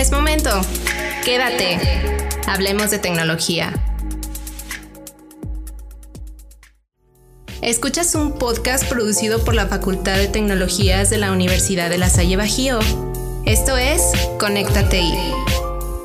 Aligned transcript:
Es 0.00 0.12
momento. 0.12 0.48
Quédate. 1.26 1.78
Hablemos 2.46 2.90
de 2.90 2.98
tecnología. 2.98 3.70
Escuchas 7.60 8.14
un 8.14 8.38
podcast 8.38 8.88
producido 8.88 9.44
por 9.44 9.54
la 9.54 9.66
Facultad 9.66 10.16
de 10.16 10.28
Tecnologías 10.28 11.10
de 11.10 11.18
la 11.18 11.32
Universidad 11.32 11.90
de 11.90 11.98
La 11.98 12.08
Salle 12.08 12.38
Bajío. 12.38 12.78
Esto 13.44 13.76
es 13.76 14.00
Conéctate. 14.38 15.04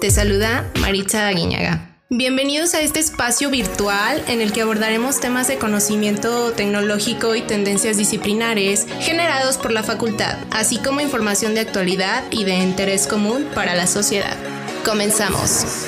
Te 0.01 0.11
saluda 0.11 0.69
Maritza 0.81 1.29
Aguiñaga. 1.29 1.94
Bienvenidos 2.11 2.75
a 2.75 2.81
este 2.81 2.99
espacio 2.99 3.49
virtual 3.49 4.23
en 4.27 4.39
el 4.39 4.53
que 4.53 4.61
abordaremos 4.61 5.19
temas 5.19 5.47
de 5.47 5.57
conocimiento 5.57 6.51
tecnológico 6.51 7.33
y 7.33 7.41
tendencias 7.41 7.97
disciplinares 7.97 8.85
generados 8.99 9.57
por 9.57 9.71
la 9.71 9.81
facultad, 9.81 10.37
así 10.51 10.77
como 10.77 11.01
información 11.01 11.55
de 11.55 11.61
actualidad 11.61 12.23
y 12.29 12.43
de 12.43 12.57
interés 12.57 13.07
común 13.07 13.47
para 13.55 13.73
la 13.73 13.87
sociedad. 13.87 14.37
Comenzamos. 14.85 15.87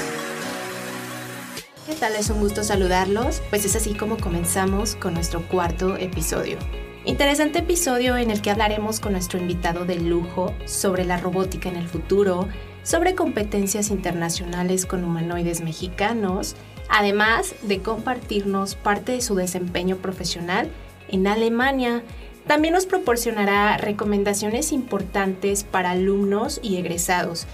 ¿Qué 1.85 1.94
tal? 1.94 2.16
Es 2.16 2.31
un 2.31 2.39
gusto 2.39 2.63
saludarlos. 2.63 3.44
Pues 3.52 3.66
es 3.66 3.75
así 3.75 3.94
como 3.94 4.17
comenzamos 4.17 4.95
con 4.95 5.13
nuestro 5.13 5.47
cuarto 5.47 5.97
episodio. 5.97 6.58
Interesante 7.05 7.59
episodio 7.59 8.17
en 8.17 8.31
el 8.31 8.41
que 8.41 8.49
hablaremos 8.49 8.99
con 8.99 9.11
nuestro 9.11 9.38
invitado 9.38 9.86
de 9.86 9.99
lujo 9.99 10.55
sobre 10.66 11.05
la 11.05 11.17
robótica 11.17 11.70
en 11.70 11.75
el 11.75 11.88
futuro, 11.88 12.49
sobre 12.88 13.16
competencias 13.16 13.91
internacionales 13.91 14.86
con 14.86 15.04
humanoides 15.04 15.59
mexicanos, 15.59 16.55
además 16.88 17.54
de 17.64 17.82
compartirnos 17.82 18.76
parte 18.76 19.12
de 19.12 19.22
su 19.22 19.36
desempeño 19.36 19.98
profesional 19.98 20.70
en 21.09 21.28
Alemania. 21.28 22.02
También 22.48 22.73
nos 22.73 22.86
proporcionará 22.86 23.76
recomendaciones 23.76 24.72
importantes 24.72 25.66
para 25.66 25.92
alumnos 25.92 26.62
y 26.64 26.78
egresados. 26.78 27.45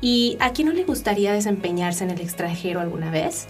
¿Y 0.00 0.38
a 0.40 0.54
quién 0.54 0.68
no 0.68 0.74
le 0.74 0.84
gustaría 0.84 1.34
desempeñarse 1.34 2.04
en 2.04 2.10
el 2.10 2.22
extranjero 2.22 2.80
alguna 2.80 3.10
vez? 3.10 3.46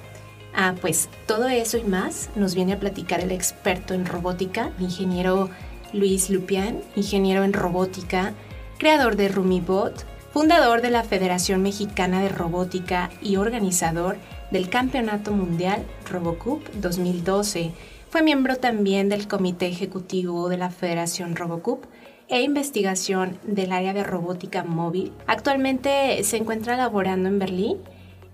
Ah, 0.53 0.75
pues 0.81 1.09
todo 1.27 1.47
eso 1.47 1.79
y 1.79 1.85
más 1.85 2.31
nos 2.35 2.57
viene 2.57 2.73
a 2.73 2.81
platicar 2.81 3.21
el 3.21 3.31
experto 3.31 3.95
en 3.95 4.07
robótica, 4.07 4.73
ingeniero 4.81 5.51
Luis 5.93 6.31
Lupián, 6.31 6.81
ingeniero 6.97 7.45
en 7.45 7.53
robótica, 7.53 8.35
creador 8.77 9.15
de 9.15 9.29
RumiBot, 9.29 10.18
fundador 10.39 10.83
de 10.83 10.91
la 10.91 11.03
Federación 11.03 11.63
Mexicana 11.63 12.23
de 12.23 12.29
Robótica 12.29 13.11
y 13.21 13.39
organizador 13.39 14.19
del 14.53 14.69
Campeonato 14.69 15.33
Mundial 15.33 15.85
RoboCup 16.09 16.63
2012. 16.75 17.73
Fue 18.09 18.23
miembro 18.23 18.55
también 18.55 19.09
del 19.09 19.27
Comité 19.27 19.67
Ejecutivo 19.67 20.49
de 20.49 20.57
la 20.57 20.71
Federación 20.71 21.35
RoboCup 21.35 21.87
e 22.29 22.43
investigación 22.43 23.37
del 23.43 23.73
área 23.73 23.93
de 23.93 24.05
robótica 24.05 24.63
móvil. 24.63 25.13
Actualmente 25.27 26.23
se 26.23 26.37
encuentra 26.37 26.77
laborando 26.77 27.29
en 27.29 27.41
Berlín. 27.41 27.79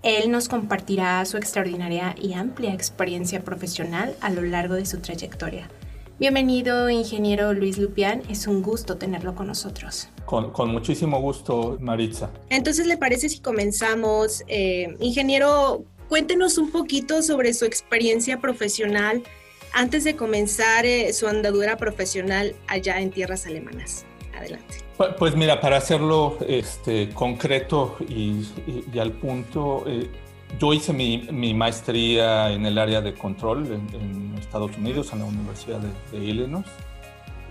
Él 0.03 0.29
nos 0.29 0.47
compartirá 0.47 1.25
su 1.25 1.37
extraordinaria 1.37 2.13
y 2.21 2.33
amplia 2.33 2.71
experiencia 2.71 3.43
profesional 3.43 4.15
a 4.21 4.29
lo 4.29 4.43
largo 4.43 4.75
de 4.75 4.85
su 4.85 4.99
trayectoria. 4.99 5.69
Bienvenido, 6.17 6.89
ingeniero 6.89 7.53
Luis 7.53 7.77
Lupián. 7.77 8.21
Es 8.29 8.47
un 8.47 8.61
gusto 8.61 8.97
tenerlo 8.97 9.35
con 9.35 9.47
nosotros. 9.47 10.07
Con, 10.23 10.71
muchísimo 10.71 11.19
gusto, 11.19 11.77
Maritza. 11.81 12.31
Entonces, 12.49 12.87
¿le 12.87 12.95
parece 12.95 13.27
si 13.27 13.39
comenzamos? 13.39 14.41
Eh, 14.47 14.95
ingeniero, 15.01 15.83
cuéntenos 16.07 16.57
un 16.57 16.71
poquito 16.71 17.21
sobre 17.21 17.53
su 17.53 17.65
experiencia 17.65 18.39
profesional 18.39 19.23
antes 19.73 20.05
de 20.05 20.15
comenzar 20.15 20.85
eh, 20.85 21.11
su 21.11 21.27
andadura 21.27 21.75
profesional 21.75 22.55
allá 22.67 23.01
en 23.01 23.11
tierras 23.11 23.45
alemanas. 23.45 24.05
Adelante. 24.37 24.85
Pues, 25.19 25.35
mira, 25.35 25.59
para 25.59 25.75
hacerlo 25.75 26.37
este, 26.47 27.09
concreto 27.09 27.97
y, 28.07 28.45
al 28.97 29.11
punto, 29.11 29.83
eh, 29.85 30.09
yo 30.59 30.73
hice 30.73 30.93
mi, 30.93 31.53
maestría 31.53 32.53
en 32.53 32.65
el 32.65 32.77
área 32.77 33.01
de 33.01 33.13
control 33.13 33.67
en, 33.67 34.24
Estados 34.37 34.77
Unidos, 34.77 35.11
en 35.13 35.19
la 35.19 35.25
Universidad 35.25 35.79
de, 36.11 36.17
Illinois. 36.17 36.65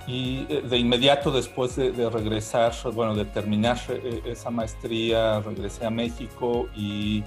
Y 0.07 0.47
eh, 0.51 0.63
de 0.69 0.79
inmediato 0.79 1.31
después 1.31 1.77
de, 1.77 2.11
regresar, 2.11 2.73
bueno, 2.93 3.15
de 3.15 3.25
terminar 3.25 3.79
eh, 3.89 4.23
esa 4.27 4.51
maestría, 4.51 5.41
regresé 5.41 5.87
a 5.87 5.91
México 5.91 6.69
y 6.77 7.25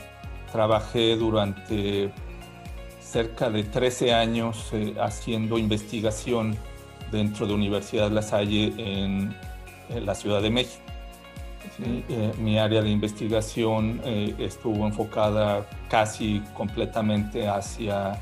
trabajé 0.51 1.15
durante 1.15 2.11
cerca 3.01 3.49
de 3.49 3.63
13 3.63 4.13
años 4.13 4.69
eh, 4.73 4.95
haciendo 4.99 5.57
investigación 5.57 6.55
dentro 7.11 7.47
de 7.47 7.53
Universidad 7.53 8.11
La 8.11 8.21
Salle 8.21 8.73
en 8.77 9.35
la 10.05 10.13
Ciudad 10.13 10.41
de 10.41 10.49
México. 10.49 10.87
Eh, 11.79 12.31
mi 12.39 12.57
área 12.57 12.81
de 12.81 12.89
investigación 12.89 14.01
eh, 14.03 14.33
estuvo 14.39 14.87
enfocada 14.87 15.67
casi 15.89 16.41
completamente 16.55 17.47
hacia 17.47 18.19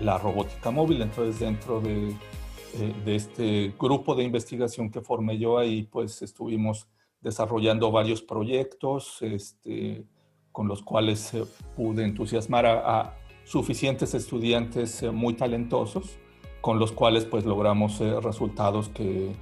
la 0.00 0.18
robótica 0.18 0.70
móvil. 0.70 1.02
Entonces, 1.02 1.40
dentro 1.40 1.80
de, 1.80 2.10
eh, 2.10 2.94
de, 3.04 3.16
este 3.16 3.74
grupo 3.78 4.14
de 4.14 4.24
investigación 4.24 4.90
que 4.90 5.00
formé 5.00 5.38
yo 5.38 5.58
ahí, 5.58 5.82
pues 5.82 6.22
estuvimos 6.22 6.88
desarrollando 7.20 7.90
varios 7.90 8.22
proyectos 8.22 9.18
este, 9.22 10.04
con 10.52 10.68
los 10.68 10.82
cuales 10.82 11.32
pude 11.74 12.04
entusiasmar 12.04 12.66
a, 12.66 13.00
a, 13.00 13.16
suficientes 13.44 14.14
estudiantes 14.14 15.02
muy 15.12 15.34
talentosos, 15.34 16.18
con 16.60 16.78
los 16.78 16.92
cuales 16.92 17.24
pues 17.24 17.44
logramos 17.44 18.00
resultados 18.00 18.88
que 18.88 19.34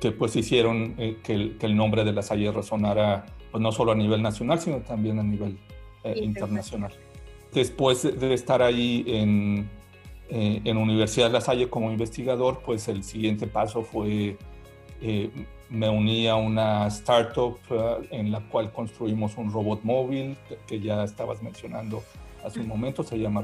que 0.00 0.12
pues 0.12 0.36
hicieron 0.36 0.94
eh, 0.98 1.18
que, 1.22 1.34
el, 1.34 1.58
que, 1.58 1.66
el, 1.66 1.76
nombre 1.76 2.04
de 2.04 2.12
la 2.12 2.22
Salle 2.22 2.50
resonara 2.50 3.26
pues 3.50 3.62
no 3.62 3.72
solo 3.72 3.92
a 3.92 3.94
nivel 3.94 4.22
nacional, 4.22 4.58
sino 4.58 4.78
también 4.78 5.18
a 5.18 5.22
nivel 5.22 5.58
eh, 6.02 6.18
internacional. 6.22 6.92
Después 7.54 8.02
de 8.02 8.34
estar 8.34 8.62
ahí 8.62 9.04
en, 9.06 9.70
eh, 10.28 10.60
en 10.64 10.76
Universidad 10.76 11.28
de 11.28 11.34
La 11.34 11.40
Salle 11.40 11.70
como 11.70 11.90
investigador, 11.90 12.60
pues 12.64 12.88
el 12.88 13.04
siguiente 13.04 13.46
paso 13.46 13.82
fue, 13.82 14.36
me 15.70 15.88
uní 15.88 16.26
a 16.28 16.36
una 16.36 16.86
startup 16.88 17.58
en 18.10 18.32
la 18.32 18.40
cual 18.40 18.72
construimos 18.72 19.36
un 19.36 19.52
robot 19.52 19.82
móvil 19.84 20.36
que, 20.66 20.80
ya 20.80 21.04
estabas 21.04 21.42
mencionando 21.42 22.02
hace 22.44 22.60
un 22.60 22.68
momento, 22.68 23.02
se 23.02 23.18
llama 23.18 23.42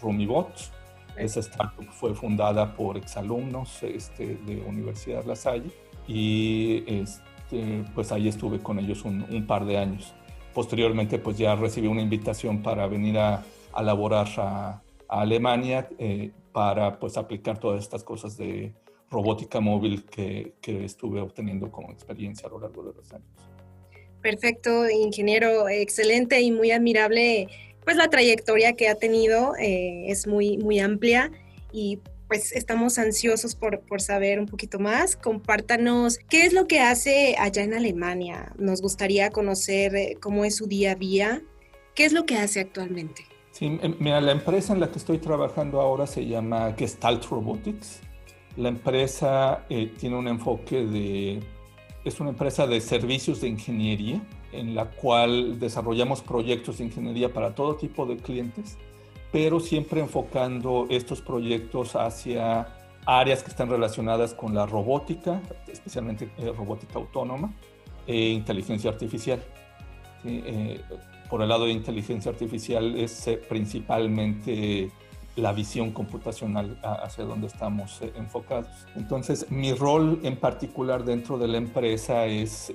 RumiBot 0.00 0.78
esa 1.18 1.40
startup 1.40 1.86
fue 1.90 2.14
fundada 2.14 2.74
por 2.74 2.96
exalumnos 2.96 3.82
este, 3.82 4.36
de 4.46 4.62
Universidad 4.62 5.24
La 5.24 5.36
Salle 5.36 5.70
y 6.06 6.84
este, 6.86 7.84
pues 7.94 8.12
ahí 8.12 8.28
estuve 8.28 8.60
con 8.60 8.78
ellos 8.78 9.04
un, 9.04 9.44
par 9.46 9.64
de 9.64 9.78
años. 9.78 10.14
Posteriormente 10.54 11.18
pues 11.18 11.38
ya 11.38 11.54
recibí 11.54 11.86
una 11.86 12.02
invitación 12.02 12.62
para 12.62 12.86
venir 12.86 13.18
a, 13.18 13.44
a 13.72 13.82
laborar 13.82 14.28
a, 14.38 14.82
Alemania 15.10 15.88
eh, 15.98 16.32
para 16.52 16.98
pues 16.98 17.16
aplicar 17.16 17.58
todas 17.58 17.82
estas 17.82 18.04
cosas 18.04 18.36
de 18.36 18.74
robótica 19.10 19.58
móvil 19.58 20.04
que, 20.04 20.52
que 20.60 20.84
estuve 20.84 21.22
obteniendo 21.22 21.70
como 21.72 21.90
experiencia 21.92 22.46
a 22.46 22.50
lo 22.50 22.60
largo 22.60 22.82
de 22.82 22.92
los 22.92 23.10
años. 23.10 23.26
Perfecto, 24.20 24.86
ingeniero, 24.90 25.66
excelente 25.70 26.42
y 26.42 26.50
muy 26.50 26.72
admirable 26.72 27.48
pues 27.88 27.96
la 27.96 28.10
trayectoria 28.10 28.74
que 28.74 28.86
ha 28.86 28.96
tenido 28.96 29.56
eh, 29.56 30.10
es 30.10 30.26
muy, 30.26 30.58
muy 30.58 30.78
amplia 30.78 31.32
y 31.72 32.00
pues 32.28 32.52
estamos 32.52 32.98
ansiosos 32.98 33.56
por, 33.56 33.80
por, 33.80 34.00
saber 34.00 34.38
un 34.38 34.46
poquito 34.46 34.78
más. 34.78 35.16
Compártanos 35.16 36.18
qué 36.28 36.44
es 36.44 36.52
lo 36.52 36.66
que 36.66 36.80
hace 36.80 37.34
allá 37.38 37.64
en 37.64 37.74
Alemania. 37.74 38.52
Nos 38.58 38.82
gustaría 38.82 39.30
conocer 39.30 39.96
eh, 39.96 40.16
cómo 40.20 40.44
es 40.44 40.56
su 40.56 40.66
día 40.66 40.92
a 40.92 40.94
día. 40.94 41.42
¿Qué 41.94 42.04
es 42.04 42.12
lo 42.12 42.26
que 42.26 42.36
hace 42.36 42.60
actualmente? 42.60 43.24
Sí, 43.50 43.80
mira, 43.98 44.20
la 44.20 44.32
empresa 44.32 44.72
en 44.72 44.80
la 44.80 44.92
que 44.92 44.98
estoy 44.98 45.18
trabajando 45.18 45.80
ahora 45.80 46.06
se 46.06 46.24
llama 46.26 46.74
Gestalt 46.78 47.24
Robotics. 47.24 48.00
La 48.56 48.68
empresa 48.68 49.64
eh, 49.68 49.92
tiene 49.98 50.16
un 50.16 50.28
enfoque 50.28 50.84
de, 50.84 51.40
es 52.04 52.20
una 52.20 52.30
empresa 52.30 52.66
de 52.66 52.80
servicios 52.80 53.40
de 53.40 53.48
ingeniería 53.48 54.22
en 54.52 54.74
la 54.74 54.90
cual 54.90 55.58
desarrollamos 55.58 56.22
proyectos 56.22 56.78
de 56.78 56.84
ingeniería 56.84 57.32
para 57.32 57.54
todo 57.54 57.76
tipo 57.76 58.06
de 58.06 58.16
clientes, 58.16 58.78
pero 59.30 59.60
siempre 59.60 60.00
enfocando 60.00 60.86
estos 60.88 61.20
proyectos 61.20 61.96
hacia 61.96 62.66
áreas 63.04 63.42
que 63.42 63.50
están 63.50 63.70
relacionadas 63.70 64.34
con 64.34 64.54
la 64.54 64.66
robótica, 64.66 65.40
especialmente 65.66 66.30
eh, 66.38 66.52
robótica 66.56 66.98
autónoma 66.98 67.52
e 68.06 68.30
inteligencia 68.30 68.90
artificial. 68.90 69.42
Eh, 70.24 70.80
por 71.30 71.42
el 71.42 71.48
lado 71.48 71.66
de 71.66 71.72
inteligencia 71.72 72.30
artificial 72.30 72.96
es 72.96 73.26
eh, 73.28 73.36
principalmente 73.36 74.90
la 75.36 75.52
visión 75.52 75.92
computacional 75.92 76.80
hacia 76.82 77.24
donde 77.24 77.46
estamos 77.46 78.00
enfocados. 78.16 78.68
Entonces, 78.96 79.50
mi 79.50 79.72
rol 79.72 80.18
en 80.24 80.36
particular 80.36 81.04
dentro 81.04 81.38
de 81.38 81.46
la 81.46 81.58
empresa 81.58 82.26
es, 82.26 82.72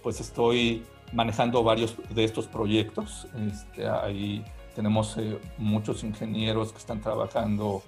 pues 0.00 0.20
estoy 0.20 0.84
manejando 1.12 1.64
varios 1.64 1.96
de 2.10 2.22
estos 2.22 2.46
proyectos. 2.46 3.26
Este, 3.50 3.88
ahí 3.88 4.44
tenemos 4.74 5.16
eh, 5.16 5.38
muchos 5.58 6.04
ingenieros 6.04 6.72
que 6.72 6.78
están 6.78 7.00
trabajando, 7.00 7.82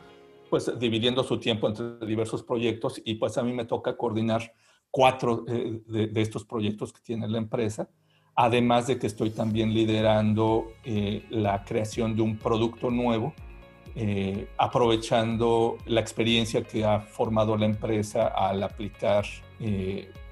pues 0.48 0.70
dividiendo 0.78 1.24
su 1.24 1.38
tiempo 1.38 1.68
entre 1.68 2.06
diversos 2.06 2.42
proyectos 2.42 3.00
y 3.04 3.14
pues 3.14 3.36
a 3.38 3.42
mí 3.42 3.52
me 3.52 3.64
toca 3.64 3.96
coordinar 3.96 4.52
cuatro 4.96 5.44
eh, 5.46 5.82
de, 5.86 6.22
estos 6.22 6.46
proyectos 6.46 6.90
que 6.90 7.00
tiene 7.02 7.28
la 7.28 7.36
empresa. 7.36 7.88
además 8.34 8.86
de 8.86 8.98
que 8.98 9.06
estoy 9.06 9.30
también 9.30 9.72
liderando 9.72 10.72
eh, 10.84 11.24
la 11.30 11.64
creación 11.64 12.16
de 12.16 12.22
un 12.22 12.36
producto 12.36 12.90
nuevo, 12.90 13.34
eh, 13.94 14.48
aprovechando 14.58 15.78
la 15.86 16.00
experiencia 16.00 16.62
que 16.62 16.84
ha 16.84 17.00
formado 17.00 17.56
la 17.56 17.64
empresa 17.64 18.28
al 18.28 18.62
aplicar, 18.62 19.24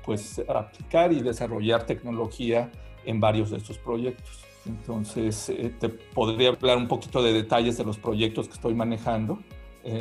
pues, 0.04 0.42
aplicar 0.48 1.12
y 1.12 1.20
desarrollar 1.20 1.86
tecnología 1.86 2.70
en 3.06 3.20
varios 3.20 3.50
de 3.50 3.56
estos 3.56 3.78
proyectos. 3.78 4.43
Entonces, 4.66 5.52
te 5.78 5.88
podría 5.88 6.50
hablar 6.50 6.78
un 6.78 6.88
poquito 6.88 7.22
de 7.22 7.32
detalles 7.32 7.76
de 7.76 7.84
los 7.84 7.98
proyectos 7.98 8.48
que 8.48 8.54
estoy 8.54 8.74
manejando. 8.74 9.38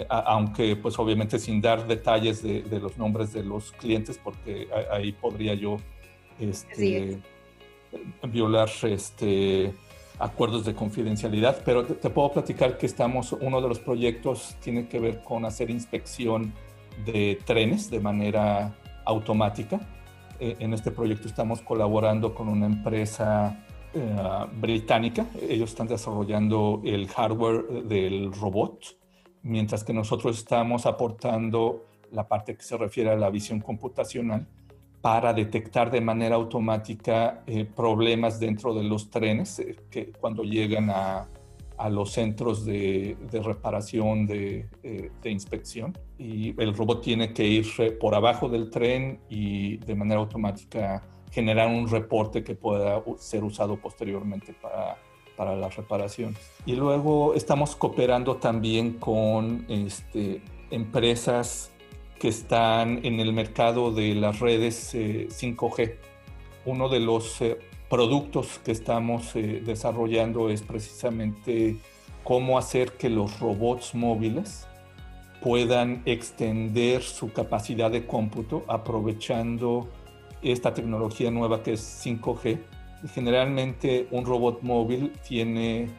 aunque 0.09 0.77
pues 0.77 0.97
obviamente 0.97 1.37
sin 1.39 1.59
dar 1.59 1.85
detalles 1.85 2.41
de, 2.41 2.79
los 2.79 2.97
nombres 2.97 3.33
de 3.33 3.43
los 3.43 3.73
clientes 3.73 4.17
porque 4.17 4.69
ahí 4.89 5.11
podría 5.11 5.53
yo 5.55 5.75
este, 6.39 7.19
violar 8.31 8.69
este, 8.83 9.73
acuerdos 10.19 10.65
de 10.65 10.73
confidencialidad, 10.73 11.61
pero 11.65 11.85
te, 11.85 12.09
puedo 12.09 12.31
platicar 12.31 12.77
que 12.77 12.85
estamos, 12.85 13.33
uno 13.33 13.61
de 13.61 13.67
los 13.67 13.79
proyectos 13.79 14.55
tiene 14.61 14.87
que 14.87 14.99
ver 14.99 15.23
con 15.23 15.45
hacer 15.45 15.69
inspección 15.69 16.53
de 17.05 17.39
trenes 17.45 17.89
de 17.89 17.99
manera 17.99 18.75
automática. 19.05 19.79
Eh, 20.39 20.55
en 20.59 20.73
este 20.73 20.91
proyecto 20.91 21.27
estamos 21.27 21.61
colaborando 21.61 22.33
con 22.33 22.47
una 22.47 22.65
empresa 22.65 23.65
británica. 24.59 25.27
Ellos 25.47 25.69
están 25.69 25.87
desarrollando 25.87 26.81
el 26.83 27.07
hardware 27.07 27.83
del 27.83 28.33
robot, 28.33 28.97
mientras 29.43 29.83
que 29.83 29.93
nosotros 29.93 30.37
estamos 30.37 30.85
aportando 30.85 31.85
la 32.11 32.27
parte 32.27 32.55
que 32.55 32.63
se 32.63 32.77
refiere 32.77 33.11
a 33.11 33.15
la 33.15 33.29
visión 33.29 33.59
computacional 33.59 34.47
para 35.03 35.33
detectar 35.33 35.91
de 35.91 35.99
manera 35.99 36.35
automática 36.35 37.43
eh, 37.45 37.65
problemas 37.65 38.39
dentro 38.39 38.73
de 38.73 38.83
los 38.83 39.09
trenes 39.09 39.59
eh, 39.59 39.75
que 39.91 40.13
cuando 40.13 40.43
llegan 40.43 40.89
a, 40.89 41.27
a 41.77 41.89
los 41.89 42.11
centros 42.11 42.63
de, 42.63 43.17
de 43.29 43.41
reparación, 43.41 44.25
de, 44.25 44.69
eh, 44.81 45.11
de, 45.21 45.29
inspección. 45.29 45.97
Y 46.17 46.59
el 46.61 46.73
robot 46.73 47.01
tiene 47.01 47.33
que 47.33 47.45
ir 47.45 47.67
por 47.99 48.15
abajo 48.15 48.47
del 48.47 48.69
tren 48.69 49.19
y 49.27 49.75
de 49.77 49.93
manera 49.93 50.21
automática 50.21 51.03
generar 51.33 51.67
un 51.67 51.89
reporte 51.89 52.43
que 52.43 52.53
pueda 52.53 53.03
ser 53.17 53.43
usado 53.43 53.77
posteriormente 53.77 54.53
para, 54.61 54.97
para 55.35 55.55
las 55.55 55.75
reparaciones. 55.75 56.39
Y 56.65 56.75
luego 56.75 57.33
estamos 57.33 57.75
cooperando 57.75 58.35
también 58.37 58.93
con 58.93 59.65
este, 59.67 60.41
empresas 60.69 61.71
que 62.19 62.27
están 62.27 63.03
en 63.03 63.19
el 63.19 63.33
mercado 63.33 63.91
de 63.91 64.13
las 64.13 64.39
redes 64.39 64.93
5G. 64.93 65.79
Eh, 65.79 65.99
Uno 66.65 66.87
de 66.87 66.99
los 66.99 67.41
eh, 67.41 67.57
productos 67.89 68.59
que 68.63 68.71
estamos 68.71 69.35
eh, 69.35 69.61
desarrollando 69.65 70.49
es 70.49 70.61
precisamente 70.61 71.77
cómo 72.23 72.57
hacer 72.57 72.93
que 72.93 73.09
los 73.09 73.39
robots 73.39 73.95
móviles 73.95 74.67
puedan 75.41 76.03
extender 76.05 77.01
su 77.01 77.33
capacidad 77.33 77.91
de 77.91 78.05
cómputo 78.05 78.63
aprovechando 78.69 79.89
esta 80.51 80.73
tecnología 80.73 81.31
nueva 81.31 81.63
que 81.63 81.73
es 81.73 82.05
5G. 82.05 82.59
Generalmente 83.13 84.07
un 84.11 84.25
robot 84.25 84.61
móvil 84.61 85.11
tiene 85.27 85.89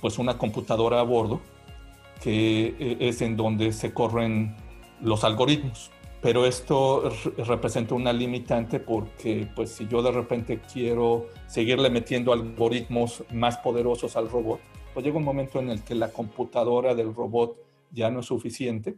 pues 0.00 0.18
una 0.18 0.38
computadora 0.38 1.00
a 1.00 1.02
bordo 1.02 1.40
que 2.22 2.96
es 3.00 3.22
en 3.22 3.36
donde 3.36 3.72
se 3.72 3.92
corren 3.92 4.56
los 5.00 5.24
algoritmos. 5.24 5.90
Pero 6.20 6.46
esto 6.46 7.10
representa 7.46 7.94
una 7.94 8.12
limitante 8.12 8.80
porque 8.80 9.48
pues 9.54 9.70
si 9.70 9.86
yo 9.86 10.02
de 10.02 10.10
repente 10.10 10.60
quiero 10.72 11.26
seguirle 11.46 11.90
metiendo 11.90 12.32
algoritmos 12.32 13.22
más 13.32 13.58
poderosos 13.58 14.16
al 14.16 14.28
robot, 14.28 14.58
pues 14.92 15.06
llega 15.06 15.16
un 15.16 15.24
momento 15.24 15.60
en 15.60 15.70
el 15.70 15.84
que 15.84 15.94
la 15.94 16.10
computadora 16.10 16.96
del 16.96 17.14
robot 17.14 17.56
ya 17.92 18.10
no 18.10 18.20
es 18.20 18.26
suficiente 18.26 18.96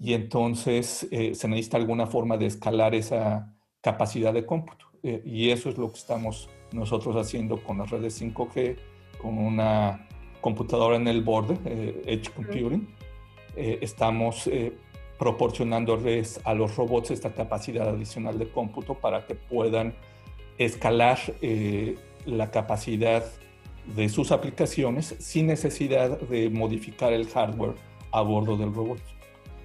y 0.00 0.14
entonces 0.14 1.06
eh, 1.12 1.36
se 1.36 1.46
necesita 1.46 1.76
alguna 1.76 2.06
forma 2.08 2.36
de 2.36 2.46
escalar 2.46 2.96
esa 2.96 3.54
capacidad 3.80 4.32
de 4.32 4.46
cómputo. 4.46 4.86
Eh, 5.02 5.22
y 5.24 5.50
eso 5.50 5.68
es 5.68 5.78
lo 5.78 5.90
que 5.90 5.98
estamos 5.98 6.48
nosotros 6.72 7.16
haciendo 7.16 7.62
con 7.62 7.78
las 7.78 7.90
redes 7.90 8.20
5G, 8.20 8.76
con 9.20 9.38
una 9.38 10.06
computadora 10.40 10.96
en 10.96 11.08
el 11.08 11.22
borde, 11.22 11.58
eh, 11.64 12.02
Edge 12.06 12.30
Computing. 12.34 12.88
estamos 13.56 14.48
proporcionándoles 15.20 16.40
a 16.44 16.54
los 16.54 16.76
robots 16.76 17.10
esta 17.10 17.34
capacidad 17.34 17.86
adicional 17.86 18.38
de 18.38 18.48
cómputo 18.48 18.94
para 18.94 19.26
que 19.26 19.34
puedan 19.34 19.94
escalar 20.56 21.18
eh, 21.42 21.98
la 22.24 22.50
capacidad 22.50 23.22
de 23.94 24.08
sus 24.08 24.32
aplicaciones 24.32 25.14
sin 25.18 25.46
necesidad 25.46 26.18
de 26.20 26.48
modificar 26.48 27.12
el 27.12 27.28
hardware 27.28 27.74
a 28.12 28.22
bordo 28.22 28.56
del 28.56 28.72
robot. 28.72 29.00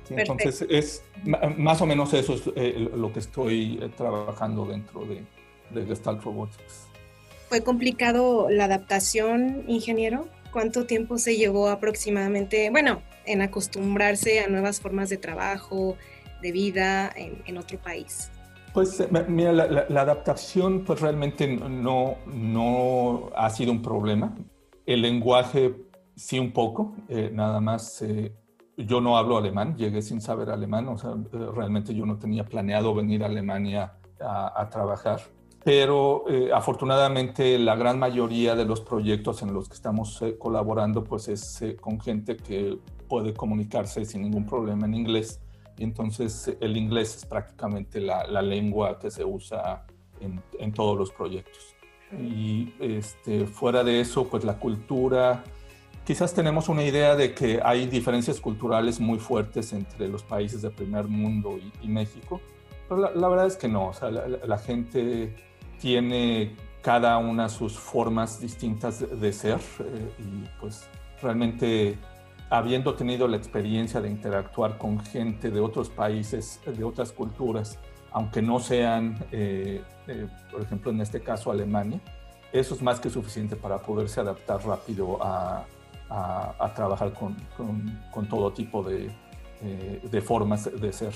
Entonces, 0.09 0.65
es 0.69 1.03
más 1.57 1.81
o 1.81 1.85
menos 1.85 2.13
eso 2.13 2.33
es 2.33 2.43
eh, 2.55 2.89
lo 2.95 3.11
que 3.11 3.19
estoy 3.19 3.79
eh, 3.81 3.89
trabajando 3.95 4.65
dentro 4.65 5.05
de, 5.05 5.23
de 5.71 5.85
Gestalt 5.85 6.23
Robotics. 6.23 6.87
¿Fue 7.49 7.63
complicado 7.63 8.47
la 8.49 8.65
adaptación, 8.65 9.63
ingeniero? 9.67 10.27
¿Cuánto 10.51 10.85
tiempo 10.85 11.17
se 11.17 11.37
llevó 11.37 11.69
aproximadamente? 11.69 12.69
Bueno, 12.69 13.01
en 13.25 13.41
acostumbrarse 13.41 14.39
a 14.39 14.47
nuevas 14.47 14.79
formas 14.79 15.09
de 15.09 15.17
trabajo, 15.17 15.97
de 16.41 16.51
vida 16.51 17.11
en, 17.15 17.57
otro 17.57 17.79
país? 17.79 18.29
Pues 18.73 18.99
eh, 18.99 19.07
mira, 19.27 19.51
la, 19.51 20.01
adaptación 20.01 20.83
pues 20.83 21.01
realmente 21.01 21.47
no, 21.47 22.17
no 22.25 23.29
ha 23.35 23.49
sido 23.49 23.71
un 23.71 23.81
problema. 23.81 24.35
El 24.85 25.01
lenguaje 25.01 25.73
sí 26.15 26.39
un 26.39 26.51
poco, 26.51 26.95
eh, 27.09 27.29
nada 27.33 27.59
más. 27.59 28.01
Eh, 28.01 28.31
yo 28.77 29.01
no 29.01 29.17
hablo 29.17 29.37
alemán, 29.37 29.75
llegué 29.77 30.01
sin 30.01 30.21
saber 30.21 30.49
alemán, 30.49 30.87
o 30.87 30.97
sea, 30.97 31.15
realmente 31.53 31.93
yo 31.93 32.05
no 32.05 32.17
tenía 32.17 32.45
planeado 32.45 32.93
venir 32.93 33.23
a 33.23 33.27
Alemania 33.27 33.93
a, 34.19 34.61
a 34.61 34.69
trabajar. 34.69 35.21
Pero 35.63 36.25
afortunadamente 36.53 37.57
la 37.57 37.75
gran 37.75 37.97
mayoría 37.97 38.55
de 38.55 38.65
los 38.65 38.81
proyectos 38.81 39.41
en 39.41 39.51
los 39.51 39.67
que 39.67 39.73
estamos 39.73 40.23
colaborando 40.37 41.03
pues 41.03 41.27
es 41.27 41.63
con 41.81 41.99
gente 41.99 42.37
que 42.37 42.77
puede 43.07 43.33
comunicarse 43.33 44.05
sin 44.05 44.21
ningún 44.21 44.45
problema 44.45 44.85
en 44.85 44.93
inglés. 44.93 45.39
Y 45.77 45.83
entonces 45.83 46.55
el 46.59 46.77
inglés 46.77 47.17
es 47.17 47.25
prácticamente 47.25 47.99
la, 47.99 48.27
la 48.27 48.41
lengua 48.41 48.99
que 48.99 49.11
se 49.11 49.25
usa 49.25 49.85
en, 50.19 50.41
en, 50.59 50.71
todos 50.71 50.97
los 50.97 51.11
proyectos. 51.11 51.75
Y 52.11 52.73
este, 52.79 53.45
fuera 53.45 53.83
de 53.83 53.99
eso, 53.99 54.27
pues 54.27 54.43
la 54.43 54.57
cultura, 54.57 55.43
quizás 56.05 56.33
tenemos 56.33 56.69
una 56.69 56.83
idea 56.83 57.15
de 57.15 57.33
que 57.33 57.59
hay 57.63 57.87
diferencias 57.87 58.39
culturales 58.39 58.99
muy 58.99 59.19
fuertes 59.19 59.73
entre 59.73 60.07
los 60.07 60.23
países 60.23 60.61
de 60.61 60.69
primer 60.69 61.07
mundo 61.07 61.57
y, 61.81 61.87
México, 61.87 62.39
pero 62.87 63.11
la, 63.13 63.27
verdad 63.27 63.47
es 63.47 63.57
que 63.57 63.67
no, 63.67 63.87
o 63.87 63.93
sea, 63.93 64.11
la, 64.11 64.57
gente 64.59 65.35
tiene 65.79 66.55
cada 66.81 67.17
una 67.17 67.49
sus 67.49 67.77
formas 67.77 68.39
distintas 68.39 69.03
de, 69.19 69.33
ser 69.33 69.59
eh, 69.79 70.11
y 70.19 70.47
pues 70.59 70.87
realmente 71.21 71.97
habiendo 72.51 72.93
tenido 72.93 73.27
la 73.27 73.37
experiencia 73.37 73.99
de 73.99 74.09
interactuar 74.09 74.77
con 74.77 74.99
gente 74.99 75.49
de 75.49 75.59
otros 75.59 75.89
países, 75.89 76.61
de 76.65 76.83
otras 76.83 77.11
culturas, 77.11 77.79
aunque 78.11 78.43
no 78.43 78.59
sean, 78.59 79.17
eh, 79.31 79.81
eh, 80.07 80.27
por 80.51 80.61
ejemplo, 80.61 80.91
en 80.91 81.01
este 81.01 81.21
caso 81.21 81.49
Alemania, 81.49 81.99
eso 82.53 82.75
es 82.75 82.81
más 82.83 82.99
que 82.99 83.09
suficiente 83.09 83.55
para 83.55 83.81
poderse 83.81 84.19
adaptar 84.19 84.63
rápido 84.63 85.17
a, 85.21 85.65
trabajar 86.75 87.13
con, 87.13 87.35
con, 88.11 88.29
todo 88.29 88.53
tipo 88.53 88.83
de, 88.83 89.11
eh, 89.61 90.01
de, 90.09 90.21
formas 90.21 90.69
de 90.79 90.93
ser. 90.93 91.13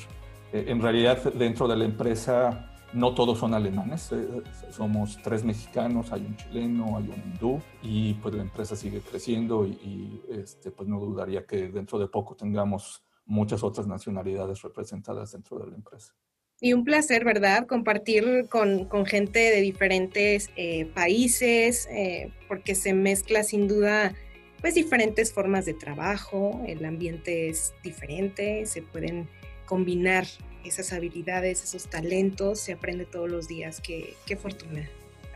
en 0.52 0.82
realidad, 0.82 1.34
dentro 1.34 1.68
de 1.68 1.78
la 1.78 1.86
empresa, 1.86 2.70
no 2.94 3.14
todos 3.14 3.40
son 3.40 3.54
alemanes, 3.54 4.12
eh, 4.12 4.28
somos 4.72 5.20
tres 5.24 5.44
mexicanos, 5.44 6.12
hay 6.12 6.22
un 6.22 6.36
chileno, 6.36 6.98
hay 6.98 7.04
un 7.04 7.32
hindú 7.34 7.62
y 7.84 8.16
pues 8.16 8.34
la 8.34 8.42
empresa 8.42 8.76
sigue 8.76 9.02
creciendo 9.02 9.66
y, 9.66 10.22
este, 10.30 10.72
pues 10.72 10.90
no 10.90 11.00
dudaría 11.00 11.46
que 11.46 11.70
dentro 11.70 12.00
de 12.00 12.08
poco 12.08 12.36
tengamos 12.36 13.04
muchas 13.26 13.64
otras 13.64 13.88
nacionalidades 13.88 14.62
representadas 14.62 15.32
dentro 15.32 15.60
de 15.60 15.68
la 15.68 15.76
empresa. 15.76 16.14
Y 16.62 16.74
un 16.74 16.84
placer, 16.84 17.24
¿verdad? 17.24 17.68
Compartir 17.68 18.48
con, 18.50 18.86
con 18.86 19.06
gente 19.06 19.40
de 19.40 19.62
diferentes 19.62 20.50
eh, 20.58 20.88
países, 20.94 21.88
eh, 21.90 22.34
porque 22.50 22.76
se 22.76 22.94
mezcla 22.94 23.44
sin 23.44 23.68
duda 23.68 24.14
pues 24.62 24.76
diferentes 24.76 25.34
formas 25.34 25.66
de 25.66 25.74
trabajo, 25.74 26.64
el 26.68 26.84
ambiente 26.86 27.50
es 27.50 27.74
diferente, 27.84 28.66
se 28.66 28.82
pueden 28.82 29.28
combinar 29.66 30.26
esas 30.64 30.92
habilidades, 30.94 31.64
esos 31.64 31.90
talentos, 31.90 32.60
se 32.60 32.74
aprende 32.74 33.06
todos 33.06 33.30
los 33.30 33.48
días. 33.48 33.80
Qué, 33.82 34.16
qué 34.26 34.36
fortuna. 34.36 34.90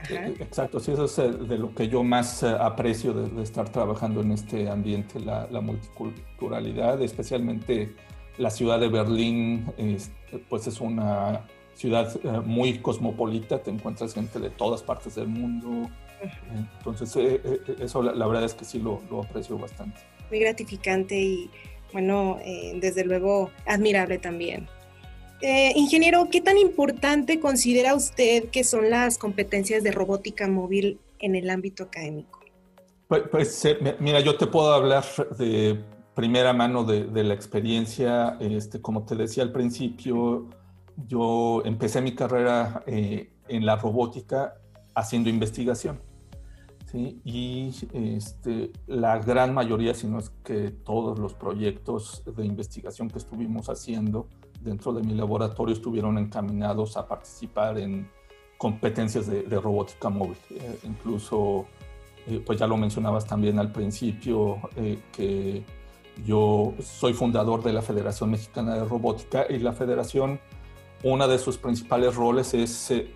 E, 0.09 0.35
exacto, 0.39 0.79
sí, 0.79 0.91
eso 0.91 1.05
es 1.05 1.17
eh, 1.19 1.31
de 1.31 1.57
lo 1.57 1.73
que 1.73 1.87
yo 1.87 2.03
más 2.03 2.43
eh, 2.43 2.49
aprecio 2.59 3.13
de, 3.13 3.41
estar 3.41 3.69
trabajando 3.69 4.21
en 4.21 4.31
este 4.31 4.69
ambiente, 4.69 5.19
la, 5.19 5.47
multiculturalidad, 5.61 7.01
especialmente 7.01 7.95
la 8.37 8.49
ciudad 8.49 8.79
de 8.79 8.89
Berlín, 8.89 9.65
pues 10.49 10.67
es 10.67 10.81
una 10.81 11.45
ciudad 11.75 12.13
eh, 12.23 12.41
muy 12.43 12.79
cosmopolita, 12.79 13.61
te 13.61 13.71
encuentras 13.71 14.13
gente 14.13 14.39
de 14.39 14.49
todas 14.49 14.83
partes 14.83 15.15
del 15.15 15.27
mundo. 15.27 15.89
Entonces, 16.55 17.15
eso 17.79 18.01
la, 18.01 18.27
verdad 18.27 18.43
es 18.43 18.53
que 18.53 18.65
sí 18.65 18.79
lo, 18.79 19.01
lo, 19.09 19.21
aprecio 19.21 19.57
bastante. 19.57 19.99
Muy 20.29 20.39
gratificante 20.39 21.19
y, 21.19 21.49
bueno, 21.91 22.39
desde 22.75 23.05
luego 23.05 23.51
admirable 23.65 24.17
también. 24.17 24.67
ingeniero, 25.41 26.27
¿qué 26.31 26.41
tan 26.41 26.57
importante 26.57 27.39
considera 27.39 27.95
usted 27.95 28.49
que 28.49 28.63
son 28.63 28.89
las 28.89 29.17
competencias 29.17 29.83
de 29.83 29.91
robótica 29.91 30.47
móvil 30.47 30.99
en 31.19 31.35
el 31.35 31.49
ámbito 31.49 31.83
académico? 31.83 32.39
Pues, 33.07 33.23
pues 33.29 33.67
mira, 33.99 34.21
yo 34.21 34.37
te 34.37 34.47
puedo 34.47 34.73
hablar 34.73 35.03
de 35.37 35.83
primera 36.13 36.53
mano 36.53 36.83
de, 36.83 37.23
la 37.23 37.33
experiencia. 37.33 38.37
Este, 38.39 38.81
como 38.81 39.05
te 39.05 39.15
decía 39.15 39.43
al 39.43 39.51
principio, 39.51 40.49
yo 41.07 41.61
empecé 41.65 42.01
mi 42.01 42.13
carrera 42.15 42.83
eh, 42.85 43.31
en 43.47 43.65
la 43.65 43.75
robótica 43.75 44.55
haciendo 44.95 45.29
investigación. 45.29 45.99
Y 46.93 47.73
este, 47.93 48.71
la 48.85 49.17
gran 49.17 49.53
mayoría, 49.53 49.95
si 49.95 50.07
no 50.07 50.19
es 50.19 50.29
que 50.43 50.69
todos 50.69 51.17
los 51.17 51.33
proyectos 51.33 52.23
de 52.25 52.45
investigación 52.45 53.09
que 53.09 53.17
estuvimos 53.17 53.67
haciendo 53.67 54.27
dentro 54.61 54.93
de 54.93 55.01
mi 55.01 55.15
laboratorio 55.15 55.73
estuvieron 55.73 56.17
encaminados 56.17 56.95
a 56.95 57.07
participar 57.07 57.79
en 57.79 58.09
competencias 58.57 59.27
de, 59.27 59.59
robótica 59.59 60.09
móvil. 60.09 60.37
Eh, 60.51 60.79
incluso, 60.83 61.65
eh, 62.27 62.41
pues 62.45 62.59
ya 62.59 62.67
lo 62.67 62.77
mencionabas 62.77 63.25
también 63.25 63.57
al 63.59 63.71
principio, 63.71 64.59
que 65.11 65.63
yo 66.25 66.73
soy 66.81 67.13
fundador 67.13 67.63
de 67.63 67.73
la 67.73 67.81
Federación 67.81 68.31
Mexicana 68.31 68.75
de 68.75 68.85
Robótica 68.85 69.45
y 69.49 69.57
la 69.57 69.73
federación, 69.73 70.39
uno 71.03 71.27
de 71.27 71.37
sus 71.37 71.57
principales 71.57 72.15
roles 72.15 72.53
es 72.53 72.91
eh, 72.91 73.07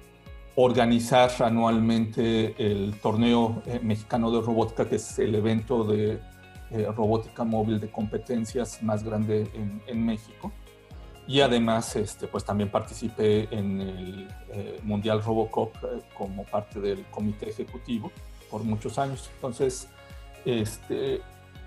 organizar 0.59 1.31
anualmente 1.39 2.55
el 2.57 2.99
torneo 2.99 3.61
eh, 3.65 3.79
mexicano 3.81 4.31
de 4.31 4.41
robótica, 4.41 4.89
que 4.89 4.95
es 4.95 5.19
el 5.19 5.35
evento 5.35 5.83
de 5.83 6.19
eh, 6.71 6.91
robótica 6.95 7.43
móvil 7.43 7.79
de 7.79 7.89
competencias 7.89 8.81
más 8.81 9.03
grande 9.03 9.47
en, 9.85 10.05
México. 10.05 10.51
Y 11.27 11.41
además, 11.41 11.95
este, 11.95 12.27
pues 12.27 12.43
también 12.43 12.69
participé 12.71 13.47
en 13.51 13.81
el 13.81 14.27
Mundial 14.83 15.21
Robocop 15.23 15.75
como 16.17 16.43
parte 16.45 16.79
del 16.79 17.05
comité 17.11 17.49
ejecutivo 17.49 18.11
por 18.49 18.63
muchos 18.63 18.97
años. 18.97 19.29
Entonces, 19.35 19.89
este, 20.45 21.21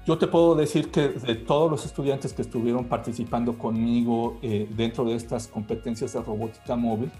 yo 0.06 0.18
te 0.18 0.26
puedo 0.26 0.54
decir 0.54 0.90
que 0.90 1.08
de 1.08 1.34
todos 1.34 1.70
los 1.70 1.84
estudiantes 1.84 2.32
que 2.32 2.42
estuvieron 2.42 2.86
participando 2.86 3.58
conmigo 3.58 4.38
eh, 4.42 4.66
dentro 4.70 5.04
de 5.04 5.14
estas 5.14 5.46
competencias 5.46 6.14
de 6.14 6.22
robótica 6.22 6.74
móvil, 6.74 7.10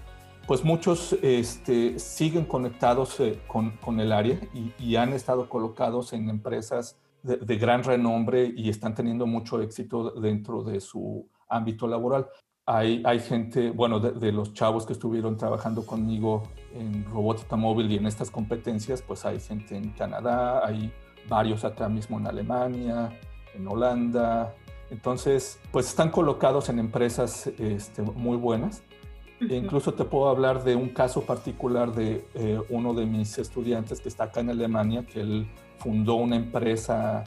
pues 0.47 0.63
muchos 0.63 1.13
este, 1.21 1.99
siguen 1.99 2.45
conectados 2.45 3.19
eh, 3.19 3.39
con, 3.47 3.99
el 3.99 4.11
área 4.11 4.39
y, 4.79 4.95
han 4.95 5.13
estado 5.13 5.47
colocados 5.47 6.13
en 6.13 6.29
empresas 6.29 6.97
de, 7.23 7.57
gran 7.57 7.83
renombre 7.83 8.51
y 8.55 8.69
están 8.69 8.95
teniendo 8.95 9.25
mucho 9.27 9.61
éxito 9.61 10.11
dentro 10.11 10.63
de 10.63 10.79
su 10.81 11.27
ámbito 11.47 11.87
laboral. 11.87 12.27
Hay, 12.65 13.19
gente, 13.19 13.69
bueno, 13.71 13.99
de, 13.99 14.11
de, 14.11 14.31
los 14.31 14.53
chavos 14.53 14.85
que 14.85 14.93
estuvieron 14.93 15.35
trabajando 15.35 15.85
conmigo 15.85 16.43
en 16.73 17.03
robótica 17.05 17.55
móvil 17.55 17.91
y 17.91 17.97
en 17.97 18.07
estas 18.07 18.31
competencias, 18.31 19.01
pues 19.01 19.25
hay 19.25 19.39
gente 19.39 19.75
en 19.75 19.89
Canadá, 19.91 20.65
hay 20.65 20.91
varios 21.27 21.65
acá 21.65 21.89
mismo 21.89 22.17
en 22.19 22.27
Alemania, 22.27 23.19
en 23.53 23.67
Holanda. 23.67 24.53
Entonces, 24.89 25.59
pues 25.71 25.87
están 25.87 26.11
colocados 26.11 26.69
en 26.69 26.79
empresas 26.79 27.47
este, 27.57 28.01
muy 28.01 28.37
buenas. 28.37 28.83
E 29.49 29.55
incluso 29.55 29.93
te 29.93 30.05
puedo 30.05 30.29
hablar 30.29 30.63
de 30.63 30.75
un 30.75 30.89
caso 30.89 31.21
particular 31.23 31.93
de 31.93 32.25
eh, 32.35 32.59
uno 32.69 32.93
de 32.93 33.05
mis 33.05 33.37
estudiantes 33.37 33.99
que 33.99 34.09
está 34.09 34.25
acá 34.25 34.41
en 34.41 34.49
Alemania, 34.51 35.05
que 35.05 35.21
él 35.21 35.47
fundó 35.79 36.15
una 36.15 36.35
empresa 36.35 37.23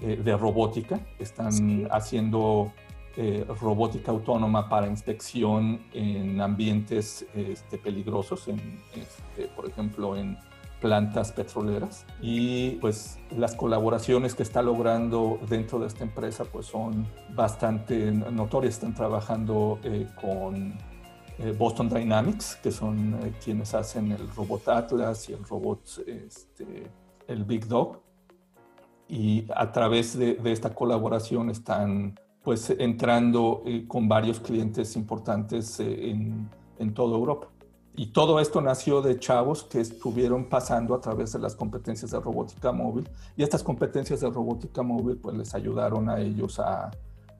eh, 0.00 0.20
de 0.22 0.36
robótica. 0.36 1.00
Están 1.18 1.88
haciendo 1.90 2.72
eh, 3.16 3.44
robótica 3.60 4.12
autónoma 4.12 4.68
para 4.68 4.86
inspección 4.86 5.80
en 5.92 6.40
ambientes 6.40 7.26
este, 7.34 7.78
peligrosos, 7.78 8.46
en, 8.48 8.80
este, 8.94 9.48
por 9.54 9.68
ejemplo, 9.68 10.16
en 10.16 10.38
plantas 10.80 11.32
petroleras 11.32 12.04
y 12.20 12.72
pues 12.72 13.18
las 13.34 13.54
colaboraciones 13.54 14.34
que 14.34 14.42
está 14.42 14.62
logrando 14.62 15.38
dentro 15.48 15.78
de 15.78 15.86
esta 15.86 16.04
empresa 16.04 16.44
pues 16.44 16.66
son 16.66 17.06
bastante 17.34 18.12
notorias. 18.12 18.74
Están 18.74 18.94
trabajando 18.94 19.78
eh, 19.82 20.06
con 20.20 20.74
Boston 21.58 21.88
Dynamics, 21.88 22.56
que 22.62 22.70
son 22.70 23.14
eh, 23.22 23.32
quienes 23.42 23.74
hacen 23.74 24.12
el 24.12 24.28
robot 24.34 24.68
Atlas 24.68 25.28
y 25.28 25.34
el 25.34 25.44
robot, 25.44 25.80
este, 26.06 26.90
el 27.28 27.44
Big 27.44 27.66
Dog. 27.66 28.00
Y 29.08 29.46
a 29.54 29.70
través 29.70 30.18
de, 30.18 30.34
de 30.34 30.52
esta 30.52 30.74
colaboración 30.74 31.50
están 31.50 32.18
pues 32.42 32.70
entrando 32.70 33.62
con 33.88 34.08
varios 34.08 34.38
clientes 34.38 34.94
importantes 34.94 35.80
en, 35.80 36.48
en 36.78 36.94
toda 36.94 37.16
Europa. 37.16 37.48
Y 37.96 38.08
todo 38.08 38.38
esto 38.40 38.60
nació 38.60 39.02
de 39.02 39.18
chavos 39.18 39.64
que 39.64 39.80
estuvieron 39.80 40.48
pasando 40.48 40.94
a 40.94 41.00
través 41.00 41.32
de 41.32 41.38
las 41.38 41.56
competencias 41.56 42.10
de 42.10 42.20
robótica 42.20 42.70
móvil. 42.70 43.08
Y 43.36 43.42
estas 43.42 43.62
competencias 43.62 44.20
de 44.20 44.30
robótica 44.30 44.82
móvil 44.82 45.16
pues 45.16 45.36
les 45.36 45.54
ayudaron 45.54 46.08
a 46.08 46.20
ellos 46.20 46.60
a, 46.60 46.90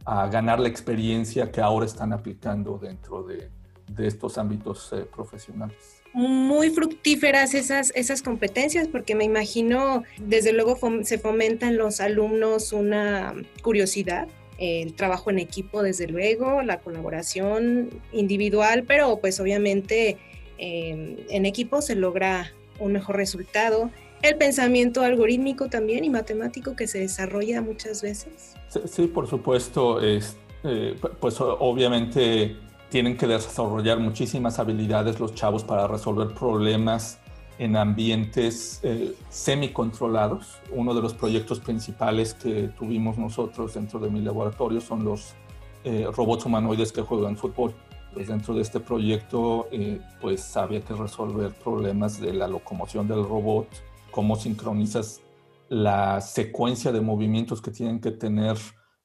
a 0.05 0.27
ganar 0.29 0.59
la 0.61 0.69
experiencia 0.69 1.53
que 1.53 1.61
ahora 1.61 1.87
están 1.87 2.13
aplicando 2.13 2.79
dentro 2.79 3.23
de, 3.23 3.51
de 3.89 4.07
estos 4.07 4.39
ámbitos 4.39 4.93
eh, 4.93 5.05
profesionales. 5.15 6.03
Muy 6.13 6.71
fructíferas 6.71 7.55
esas, 7.55 7.93
esas 7.95 8.23
competencias, 8.23 8.89
porque 8.89 9.15
me 9.15 9.25
imagino, 9.25 10.03
desde 10.19 10.53
luego 10.53 10.79
se 11.03 11.19
fomenta 11.19 11.69
en 11.69 11.77
los 11.77 12.01
alumnos 12.01 12.73
una 12.73 13.35
curiosidad, 13.63 14.27
el 14.59 14.95
trabajo 14.95 15.31
en 15.31 15.39
equipo, 15.39 15.83
desde 15.83 16.07
luego, 16.09 16.63
la 16.63 16.81
colaboración 16.81 17.91
individual, 18.13 18.85
pero 18.85 19.19
pues 19.19 19.39
obviamente 19.41 20.17
Em, 20.59 21.17
en 21.29 21.47
equipo 21.47 21.83
se 21.83 21.95
logra 21.95 22.53
un 22.79 22.93
mejor 22.93 23.17
resultado. 23.17 23.91
El 24.23 24.37
pensamiento 24.37 25.03
algorítmico 25.03 25.69
también 25.69 26.05
y 26.05 26.11
matemático 26.11 26.75
que 26.75 26.87
se 26.87 27.01
desarrolla 27.01 27.61
muchas 27.61 28.03
veces. 28.03 28.55
Sí, 28.87 29.07
por 29.07 29.29
supuesto. 29.29 30.01
Es, 30.01 30.37
eh, 30.65 30.95
pues 31.21 31.37
obviamente 31.41 32.57
tienen 32.89 33.17
que 33.17 33.27
desarrollar 33.27 33.99
muchísimas 33.99 34.59
habilidades 34.59 35.21
los 35.21 35.35
chavos 35.35 35.65
para 35.65 35.87
resolver 35.87 36.35
problemas 36.35 37.19
en 37.59 37.77
ambientes 37.77 38.81
eh, 38.83 39.15
semi-controlados. 39.31 40.59
Uno 40.71 40.95
de 40.95 41.03
los 41.03 41.15
proyectos 41.15 41.61
principales 41.61 42.35
que 42.35 42.69
tuvimos 42.79 43.19
nosotros 43.19 43.75
dentro 43.75 43.99
de 43.99 44.11
mi 44.11 44.21
laboratorio 44.21 44.81
son 44.81 45.05
los 45.05 45.35
eh, 45.85 46.07
robots 46.15 46.45
humanoides 46.45 46.93
que 46.93 47.03
juegan 47.03 47.37
fútbol. 47.37 47.75
Pues 48.13 48.29
dentro 48.29 48.55
de 48.55 48.63
este 48.63 48.81
proyecto 48.81 49.69
eh, 49.73 50.01
pues 50.21 50.57
había 50.57 50.81
que 50.81 50.95
resolver 50.95 51.53
problemas 51.53 52.21
de 52.21 52.33
la 52.33 52.49
locomoción 52.49 53.09
del 53.09 53.25
robot, 53.25 53.69
cómo 54.11 54.37
sincronizas 54.37 55.21
la 55.69 56.21
secuencia 56.21 56.93
de 56.93 57.01
movimientos 57.01 57.61
que 57.61 57.71
tienen 57.71 58.01
que 58.01 58.13
tener 58.13 58.57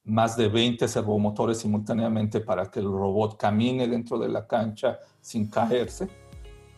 más 0.05 0.35
de 0.35 0.49
20 0.49 0.87
servomotores 0.87 1.59
simultáneamente 1.59 2.39
para 2.39 2.69
que 2.69 2.79
el 2.79 2.85
robot 2.85 3.37
camine 3.37 3.87
dentro 3.87 4.17
de 4.17 4.29
la 4.29 4.47
cancha 4.47 4.99
sin 5.19 5.47
caerse. 5.47 6.07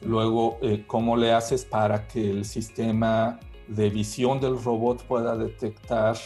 Luego, 0.01 0.57
eh, 0.61 0.83
cómo 0.85 1.15
le 1.15 1.31
haces 1.31 1.63
para 1.63 2.07
que 2.07 2.29
el 2.29 2.43
sistema 2.43 3.39
de 3.67 3.89
visión 3.89 4.41
del 4.41 4.61
robot 4.61 5.03
pueda 5.03 5.37
detectar 5.37 6.17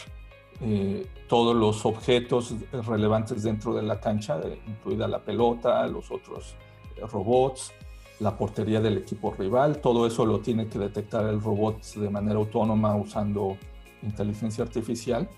eh, 0.60 1.06
todos 1.28 1.54
los 1.54 1.86
objetos 1.86 2.54
relevantes 2.72 3.44
dentro 3.44 3.74
de 3.74 3.82
la 3.82 4.00
cancha, 4.00 4.40
incluida 4.66 5.06
la 5.06 5.20
pelota, 5.20 5.86
los 5.86 6.10
otros 6.10 6.56
eh, 6.96 7.02
robots, 7.06 7.72
la 8.18 8.36
portería 8.36 8.80
del 8.80 8.98
equipo 8.98 9.32
rival, 9.32 9.80
todo 9.80 10.04
eso 10.04 10.26
lo 10.26 10.40
tiene 10.40 10.66
que 10.66 10.80
detectar 10.80 11.26
el 11.26 11.40
robot 11.40 11.80
de 11.94 12.10
manera 12.10 12.40
autónoma 12.40 12.96
usando 12.96 13.56
inteligencia 14.02 14.64
artificial 14.64 15.28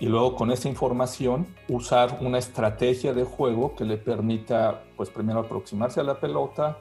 y 0.00 0.06
luego 0.06 0.36
con 0.36 0.50
esa 0.50 0.68
información 0.68 1.46
usar 1.68 2.18
una 2.20 2.38
estrategia 2.38 3.12
de 3.12 3.24
juego 3.24 3.74
que 3.74 3.84
le 3.84 3.96
permita 3.96 4.84
pues 4.96 5.10
primero 5.10 5.40
aproximarse 5.40 6.00
a 6.00 6.04
la 6.04 6.20
pelota, 6.20 6.78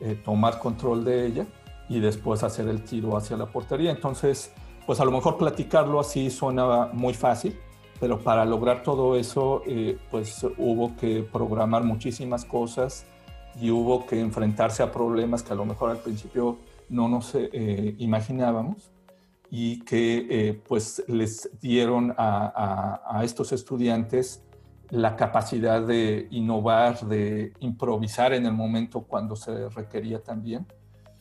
eh, 0.00 0.20
tomar 0.24 0.58
control 0.58 1.04
de 1.04 1.26
ella 1.26 1.46
y 1.88 1.98
después 1.98 2.42
hacer 2.44 2.68
el 2.68 2.84
tiro 2.84 3.16
hacia 3.16 3.36
la 3.36 3.46
portería. 3.46 3.90
Entonces, 3.90 4.52
pues 4.86 5.00
a 5.00 5.04
lo 5.04 5.10
mejor 5.10 5.36
platicarlo 5.36 5.98
así 5.98 6.30
suena 6.30 6.88
muy 6.92 7.14
fácil, 7.14 7.58
pero 7.98 8.20
para 8.20 8.44
lograr 8.44 8.82
todo 8.82 9.16
eso, 9.16 9.62
eh, 9.66 9.98
pues 10.10 10.46
hubo 10.56 10.96
que 10.96 11.22
programar 11.22 11.82
muchísimas 11.82 12.44
cosas 12.44 13.04
y 13.60 13.70
hubo 13.72 14.06
que 14.06 14.20
enfrentarse 14.20 14.84
a 14.84 14.92
problemas 14.92 15.42
que 15.42 15.52
a 15.52 15.56
lo 15.56 15.64
mejor 15.64 15.90
al 15.90 15.98
principio 15.98 16.58
no 16.88 17.08
nos 17.08 17.34
eh, 17.34 17.96
imaginábamos 17.98 18.90
y 19.50 19.80
que 19.80 20.26
eh, 20.30 20.62
pues 20.66 21.02
les 21.08 21.50
dieron 21.60 22.14
a, 22.16 23.20
estos 23.24 23.52
estudiantes 23.52 24.44
la 24.90 25.16
capacidad 25.16 25.82
de 25.82 26.28
innovar, 26.30 27.00
de 27.06 27.52
improvisar 27.60 28.32
en 28.32 28.46
el 28.46 28.52
momento 28.52 29.02
cuando 29.02 29.36
se 29.36 29.68
requería 29.68 30.22
también 30.22 30.66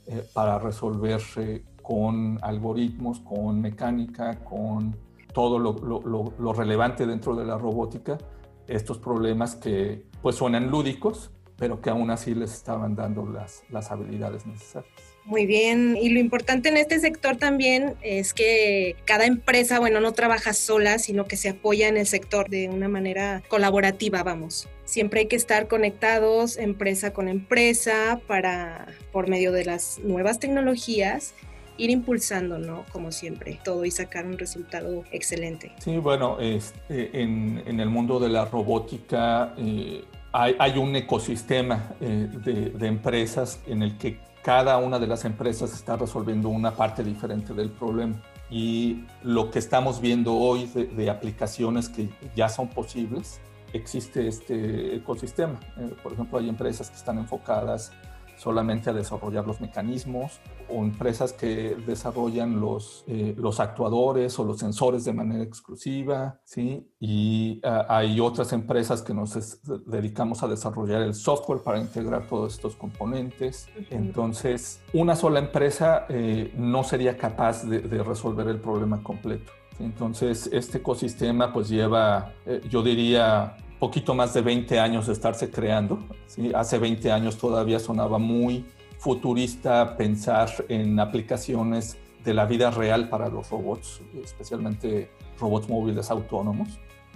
eh, 0.07 0.23
para 0.33 0.59
resolver 0.59 1.21
con 1.81 2.37
algoritmos, 2.41 3.19
con 3.19 3.61
mecánica, 3.61 4.43
con 4.43 4.95
todo 5.33 5.59
lo, 5.59 6.53
relevante 6.53 7.05
dentro 7.05 7.35
de 7.35 7.45
la 7.45 7.57
robótica, 7.57 8.17
estos 8.67 8.99
problemas 8.99 9.55
que 9.55 10.05
pues 10.21 10.35
suenan 10.35 10.69
lúdicos, 10.69 11.31
pero 11.57 11.81
que 11.81 11.89
aún 11.89 12.11
así 12.11 12.35
les 12.35 12.53
estaban 12.53 12.95
dando 12.95 13.25
las, 13.25 13.63
las 13.69 13.91
habilidades 13.91 14.45
necesarias. 14.45 15.08
Muy 15.25 15.45
bien, 15.45 15.95
y 15.95 16.09
lo 16.09 16.19
importante 16.19 16.69
en 16.69 16.77
este 16.77 16.99
sector 16.99 17.37
también 17.37 17.95
es 18.01 18.33
que 18.33 18.95
cada 19.05 19.25
empresa, 19.25 19.79
bueno, 19.79 19.99
no 19.99 20.13
trabaja 20.13 20.53
sola, 20.53 20.97
sino 20.97 21.25
que 21.25 21.37
se 21.37 21.49
apoya 21.49 21.87
en 21.87 21.97
el 21.97 22.07
sector 22.07 22.49
de 22.49 22.67
una 22.69 22.87
manera 22.87 23.43
colaborativa, 23.47 24.23
vamos. 24.23 24.67
Siempre 24.85 25.21
hay 25.21 25.25
que 25.27 25.35
estar 25.35 25.67
conectados 25.67 26.57
empresa 26.57 27.13
con 27.13 27.27
empresa 27.27 28.19
para, 28.25 28.87
por 29.11 29.29
medio 29.29 29.51
de 29.51 29.65
las 29.65 29.99
nuevas 29.99 30.39
tecnologías, 30.39 31.35
ir 31.77 31.89
impulsando, 31.89 32.57
¿no? 32.57 32.85
Como 32.91 33.11
siempre, 33.11 33.59
todo 33.63 33.85
y 33.85 33.91
sacar 33.91 34.25
un 34.25 34.37
resultado 34.37 35.03
excelente. 35.11 35.71
Sí, 35.79 35.97
bueno, 35.97 36.39
este, 36.39 37.21
en, 37.21 37.63
en, 37.65 37.79
el 37.79 37.89
mundo 37.89 38.19
de 38.19 38.29
la 38.29 38.45
robótica 38.45 39.53
eh, 39.57 40.03
hay, 40.33 40.55
hay, 40.59 40.77
un 40.77 40.95
ecosistema 40.95 41.93
eh, 42.01 42.27
de, 42.43 42.69
de, 42.71 42.87
empresas 42.87 43.61
en 43.65 43.81
el 43.81 43.97
que 43.97 44.19
cada 44.49 44.79
una 44.79 44.97
de 44.97 45.05
las 45.05 45.25
empresas 45.25 45.73
está 45.73 45.95
resolviendo 45.95 46.49
una 46.49 46.71
parte 46.71 47.03
diferente 47.03 47.53
del 47.53 47.69
problema. 47.69 48.19
Y 48.49 49.03
lo 49.21 49.51
que 49.51 49.59
estamos 49.59 50.01
viendo 50.01 50.33
hoy 50.33 50.65
de, 50.65 51.07
aplicaciones 51.07 51.87
que 51.87 52.09
ya 52.35 52.49
son 52.49 52.67
posibles, 52.67 53.39
existe 53.73 54.27
este 54.27 54.95
ecosistema. 54.95 55.59
Eh, 55.77 55.93
por 56.01 56.13
ejemplo, 56.13 56.39
hay 56.39 56.49
empresas 56.49 56.89
que 56.89 56.95
están 56.95 57.19
enfocadas 57.19 57.91
solamente 58.39 58.89
a 58.89 58.93
desarrollar 58.93 59.45
los 59.45 59.59
mecanismos 59.59 60.39
o 60.69 60.83
empresas 60.83 61.33
que 61.33 61.75
desarrollan 61.85 62.59
los, 62.61 63.03
eh, 63.07 63.35
los 63.37 63.59
actuadores 63.59 64.39
o 64.39 64.45
los 64.45 64.59
sensores 64.59 65.03
de 65.03 65.13
manera 65.13 65.43
exclusiva, 65.43 66.39
¿sí? 66.45 66.89
Y 66.99 67.59
ah, 67.65 67.85
hay 67.89 68.19
otras 68.19 68.53
empresas 68.53 69.01
que 69.01 69.13
nos 69.13 69.59
dedicamos 69.85 70.41
a 70.41 70.47
desarrollar 70.47 71.01
el 71.01 71.13
software 71.13 71.61
para 71.61 71.79
integrar 71.79 72.27
todos 72.27 72.53
estos 72.53 72.75
componentes. 72.75 73.67
Entonces, 73.89 74.81
una 74.93 75.15
sola 75.15 75.39
empresa 75.39 76.05
eh, 76.07 76.53
no 76.57 76.83
sería 76.83 77.17
capaz 77.17 77.63
de, 77.63 77.79
resolver 78.03 78.47
el 78.47 78.59
problema 78.59 79.03
completo. 79.03 79.51
Entonces, 79.79 80.49
este 80.53 80.77
ecosistema 80.77 81.51
pues 81.51 81.67
lleva, 81.67 82.33
eh, 82.45 82.61
yo 82.69 82.81
diría, 82.81 83.57
poquito 83.79 84.13
más 84.13 84.33
de 84.33 84.41
20 84.41 84.79
años 84.79 85.07
de 85.07 85.13
estarse 85.13 85.49
creando. 85.49 85.99
¿sí? 86.27 86.51
Hace 86.53 86.77
20 86.77 87.11
años 87.11 87.37
todavía 87.37 87.79
sonaba 87.79 88.19
muy 88.19 88.65
futurista 88.99 89.95
pensar 89.95 90.49
en 90.67 90.99
aplicaciones 90.99 91.97
de 92.23 92.33
la 92.33 92.45
vida 92.45 92.69
real 92.69 93.07
para 93.07 93.29
los 93.29 93.49
robots, 93.49 94.01
especialmente 94.23 95.09
robots 95.39 95.69
móviles 95.69 96.11
autónomos. 96.11 96.67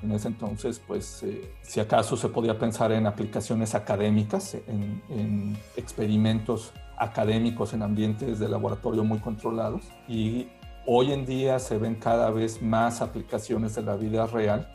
En 0.01 0.11
ese 0.11 0.29
entonces, 0.29 0.81
pues, 0.85 1.23
eh, 1.23 1.49
si 1.61 1.79
acaso 1.79 2.17
se 2.17 2.29
podía 2.29 2.57
pensar 2.57 2.91
en 2.91 3.05
aplicaciones 3.05 3.75
académicas, 3.75 4.55
en, 4.67 5.01
en, 5.09 5.57
experimentos 5.77 6.73
académicos 6.97 7.73
en 7.73 7.83
ambientes 7.83 8.39
de 8.39 8.49
laboratorio 8.49 9.03
muy 9.03 9.19
controlados. 9.19 9.83
Y 10.07 10.47
hoy 10.85 11.11
en 11.11 11.25
día 11.25 11.59
se 11.59 11.77
ven 11.77 11.95
cada 11.95 12.31
vez 12.31 12.61
más 12.61 13.01
aplicaciones 13.01 13.75
de 13.75 13.83
la 13.83 13.95
vida 13.95 14.25
real 14.27 14.73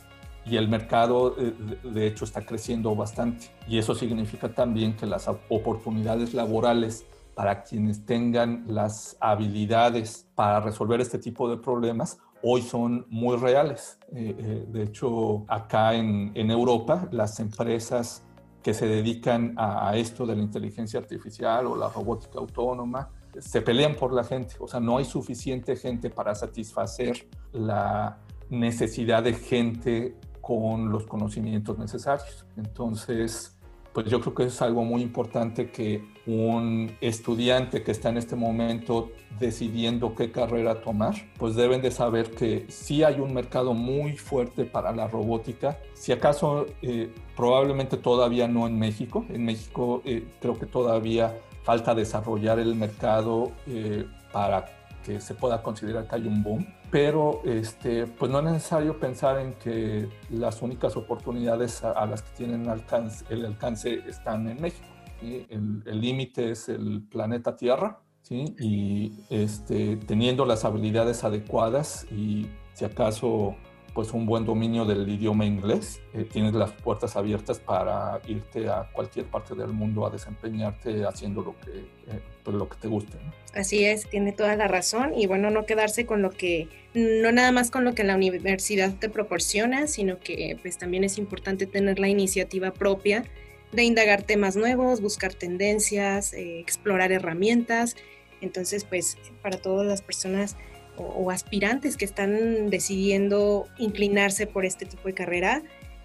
y 0.49 0.57
el 0.57 0.69
mercado 0.69 1.37
eh, 1.38 1.55
de 1.83 2.07
hecho 2.07 2.25
está 2.25 2.45
creciendo 2.45 2.95
bastante 2.95 3.49
y 3.67 3.78
eso 3.78 3.95
significa 3.95 4.49
también 4.55 4.97
que 4.97 5.07
las 5.07 5.28
oportunidades 5.49 6.35
laborales 6.35 7.05
para 7.35 7.62
quienes 7.62 8.05
tengan 8.05 8.64
las 8.67 9.17
habilidades 9.21 10.26
para 10.35 10.61
resolver 10.61 11.00
este 11.00 11.19
tipo 11.19 11.49
de 11.49 11.56
problemas 11.56 12.19
hoy 12.43 12.63
son 12.63 13.06
muy 13.08 13.37
reales. 13.37 13.99
Eh, 14.13 14.34
eh, 14.39 14.67
de 14.69 14.82
hecho, 14.82 15.45
acá 15.49 15.95
en, 15.95 16.32
Europa, 16.50 17.08
las 17.11 17.41
empresas 17.41 18.25
que 18.63 18.75
se 18.75 18.87
dedican 18.87 19.54
a, 19.56 19.97
esto 19.97 20.26
de 20.26 20.37
la 20.37 20.43
inteligencia 20.43 21.00
artificial 21.00 21.67
o 21.67 21.76
la 21.76 21.89
robótica 21.89 22.39
autónoma 22.39 23.11
se 23.39 23.63
pelean 23.63 23.95
por 23.95 24.13
la 24.13 24.25
gente. 24.25 24.56
O 24.58 24.67
sea, 24.67 24.80
no 24.80 24.99
hay 24.99 25.04
suficiente 25.04 25.76
gente 25.76 26.11
para 26.11 26.34
satisfacer 26.34 27.28
la 27.52 28.19
necesidad 28.50 29.23
de 29.23 29.34
gente 29.34 30.17
con 30.49 30.91
los 30.91 31.04
conocimientos 31.04 31.78
necesarios. 31.78 32.47
Entonces, 32.56 33.54
pues 33.93 34.06
yo 34.06 34.19
creo 34.23 34.34
que 34.34 34.45
es 34.45 34.63
algo 34.63 34.82
muy 34.82 35.02
importante 35.02 35.71
que 35.71 36.02
un 36.26 36.97
estudiante 37.02 37.82
que 37.82 37.91
está 37.91 38.08
en 38.08 38.17
este 38.17 38.34
momento 38.34 39.11
decidiendo 39.39 40.15
qué 40.15 40.32
carrera 40.32 40.80
tomar, 40.80 41.17
pues 41.37 41.54
deben 41.54 41.82
de 41.82 41.91
saber 41.91 42.30
que 42.30 42.65
sí 42.71 43.04
hay 43.04 43.21
un 43.21 43.34
mercado 43.34 43.75
muy 43.75 44.17
fuerte 44.17 44.65
para 44.65 44.91
la 44.93 45.06
robótica. 45.06 45.80
Si 45.93 46.13
acaso, 46.13 46.65
eh, 46.80 47.13
probablemente 47.37 47.99
todavía 47.99 48.49
no 48.49 48.67
en 48.67 48.78
México. 48.78 49.26
En 49.28 49.45
México 49.45 50.00
eh, 50.06 50.26
creo 50.41 50.58
que 50.58 50.65
todavía 50.65 51.39
falta 51.63 51.95
desarrollar 51.95 52.58
el 52.58 52.75
mercado 52.75 53.52
eh, 53.67 54.06
para 54.32 54.77
que 55.08 55.21
se 55.21 55.34
pueda 55.34 55.62
considerar 55.62 56.06
que 56.06 56.16
hay 56.16 56.26
un 56.26 56.42
boom 56.42 56.66
pero 56.90 57.42
este, 57.44 58.06
pues 58.06 58.30
no 58.30 58.38
es 58.38 58.44
necesario 58.44 58.99
pensar 58.99 59.38
en 59.38 59.52
que 59.54 60.08
las 60.30 60.62
únicas 60.62 60.97
oportunidades 60.97 61.84
a, 61.84 62.06
las 62.06 62.23
que 62.23 62.30
tienen 62.36 62.68
alcance, 62.68 63.25
el 63.28 63.44
alcance 63.44 64.02
están 64.06 64.49
en 64.49 64.60
México. 64.60 64.86
El 65.21 66.00
límite 66.00 66.52
es 66.52 66.68
el 66.68 67.02
planeta 67.02 67.56
Tierra 67.56 68.00
¿sí? 68.23 68.54
y 68.58 69.12
este, 69.28 69.97
teniendo 69.97 70.47
las 70.47 70.64
habilidades 70.64 71.25
adecuadas 71.25 72.06
y 72.10 72.47
si 72.73 72.84
acaso 72.84 73.56
pues 73.99 74.13
un 74.13 74.26
buen 74.26 74.45
dominio 74.45 74.84
del 74.84 75.08
idioma 75.08 75.45
inglés, 75.45 76.00
eh, 76.15 76.23
tienes 76.23 76.54
las 76.54 76.71
puertas 76.71 77.17
abiertas 77.17 77.58
para 77.58 78.21
irte 78.28 78.69
a 78.69 78.89
cualquier 78.93 79.26
parte 79.26 79.56
del 79.56 79.73
mundo 79.73 80.06
a 80.06 80.11
desempeñarte 80.11 81.04
haciendo 81.04 81.43
lo 81.43 81.56
que, 81.58 81.80
eh, 81.80 82.21
pues, 82.45 82.56
lo 82.56 82.69
que 82.69 82.76
te 82.76 82.87
guste. 82.87 83.19
Así 83.54 83.84
es, 83.84 84.08
tiene 84.08 84.30
toda 84.30 84.54
la 84.54 84.69
razón 84.69 85.15
y 85.19 85.26
bueno, 85.26 85.50
no 85.50 85.67
quedarse 85.67 86.06
con 86.06 86.23
lo 86.23 86.30
que, 86.30 86.69
no 86.95 87.32
nada 87.32 87.50
más 87.50 87.73
con 87.73 87.84
lo 87.84 87.93
que 87.97 88.04
la 88.04 88.15
universidad 88.15 88.95
te 88.95 89.08
proporciona, 89.08 89.89
sino 89.89 90.21
que 90.21 90.56
pues 90.63 90.78
también 90.78 91.02
es 91.02 91.19
importante 91.19 91.67
tener 91.67 91.99
la 91.99 92.06
iniciativa 92.06 92.71
propia 92.71 93.25
de 93.73 93.82
indagar 93.82 94.23
temas 94.23 94.54
nuevos, 94.54 95.00
buscar 95.00 95.34
tendencias, 95.34 96.34
eh, 96.34 96.61
explorar 96.61 97.11
herramientas. 97.11 97.97
Entonces, 98.43 98.84
pues 98.84 99.19
para 99.43 99.58
todas 99.58 99.84
las 99.84 100.02
personas 100.02 100.54
o, 100.99 101.30
aspirantes 101.30 101.97
que 101.97 102.04
están 102.04 102.71
decidiendo 102.71 103.67
inclinarse 103.78 104.47
por 104.47 104.65
este 104.65 104.87
tipo 104.87 105.08
de 105.08 105.15
carrera, 105.15 105.63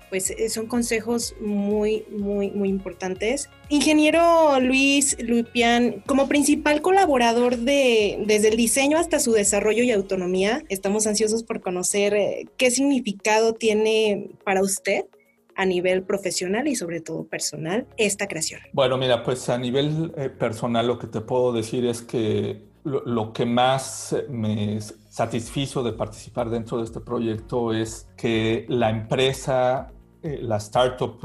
pues 0.09 0.29
eh, 0.29 0.49
son 0.49 0.67
consejos 0.67 1.35
muy, 1.41 2.05
muy, 2.11 2.51
muy 2.51 2.69
importantes. 2.69 3.49
Ingeniero 3.69 4.59
Luis 4.59 5.17
Lupián, 5.19 6.03
como 6.05 6.27
principal 6.27 6.81
colaborador 6.81 7.57
de, 7.57 8.23
desde 8.27 8.49
el 8.49 8.57
diseño 8.57 8.97
hasta 8.97 9.19
su 9.19 9.31
desarrollo 9.31 9.83
y 9.83 9.91
autonomía, 9.91 10.63
estamos 10.69 11.07
ansiosos 11.07 11.43
por 11.43 11.61
conocer 11.61 12.13
eh, 12.13 12.45
qué 12.57 12.69
significado 12.69 13.53
tiene 13.53 14.29
para 14.43 14.61
usted 14.61 15.05
a 15.55 15.65
nivel 15.65 16.03
profesional 16.03 16.67
y 16.67 16.75
sobre 16.75 17.01
todo 17.01 17.25
personal 17.25 17.87
esta 17.97 18.27
creación. 18.27 18.61
Bueno, 18.71 18.97
mira, 18.97 19.23
pues 19.23 19.49
a 19.49 19.57
nivel 19.57 20.13
eh, 20.17 20.29
personal 20.29 20.87
lo 20.87 20.99
que 20.99 21.07
te 21.07 21.21
puedo 21.21 21.53
decir 21.53 21.85
es 21.85 22.01
que 22.01 22.61
lo, 22.83 23.33
que 23.33 23.45
más 23.45 24.15
me 24.29 24.79
satisfizo 24.81 25.83
de 25.83 25.93
participar 25.93 26.49
dentro 26.49 26.77
de 26.77 26.83
este 26.83 26.99
proyecto 26.99 27.73
es 27.73 28.09
que 28.17 28.65
la 28.67 28.89
empresa, 28.89 29.91
eh, 30.21 30.39
la 30.41 30.57
startup 30.57 31.19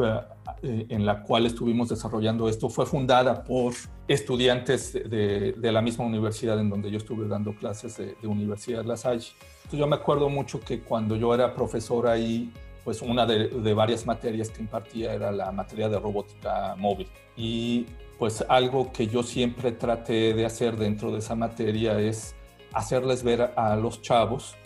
eh, 0.62 0.86
en 0.88 1.04
la 1.04 1.22
cual 1.22 1.46
estuvimos 1.46 1.88
desarrollando 1.88 2.48
esto 2.48 2.68
fue 2.68 2.86
fundada 2.86 3.44
por 3.44 3.74
estudiantes 4.06 4.92
de, 4.92 5.54
la 5.60 5.82
misma 5.82 6.04
universidad 6.04 6.58
en 6.58 6.70
donde 6.70 6.90
yo 6.90 6.98
estuve 6.98 7.28
dando 7.28 7.54
clases 7.54 7.96
de, 7.96 8.16
Universidad 8.26 8.84
La 8.84 8.96
Salle. 8.96 9.28
Entonces 9.58 9.80
yo 9.80 9.86
me 9.86 9.96
acuerdo 9.96 10.28
mucho 10.28 10.60
que 10.60 10.80
cuando 10.80 11.16
yo 11.16 11.34
era 11.34 11.54
profesor 11.54 12.06
ahí, 12.06 12.52
pues 12.84 13.02
una 13.02 13.26
de, 13.26 13.48
de 13.48 13.74
varias 13.74 14.06
materias 14.06 14.48
que 14.48 14.62
impartía 14.62 15.12
era 15.12 15.30
la 15.30 15.52
materia 15.52 15.88
de 15.88 15.98
robótica 15.98 16.74
móvil. 16.76 17.08
Y 17.36 17.86
pues 18.18 18.44
algo 18.48 18.92
que 18.92 19.06
yo 19.06 19.22
siempre 19.22 19.72
traté 19.72 20.34
de 20.34 20.44
hacer 20.44 20.76
dentro 20.76 21.12
de 21.12 21.20
esa 21.20 21.36
materia 21.36 22.00
es 22.00 22.34
hacerles 22.72 23.22
ver 23.22 23.52
a 23.56 23.76
los 23.76 24.02
chavos 24.02 24.56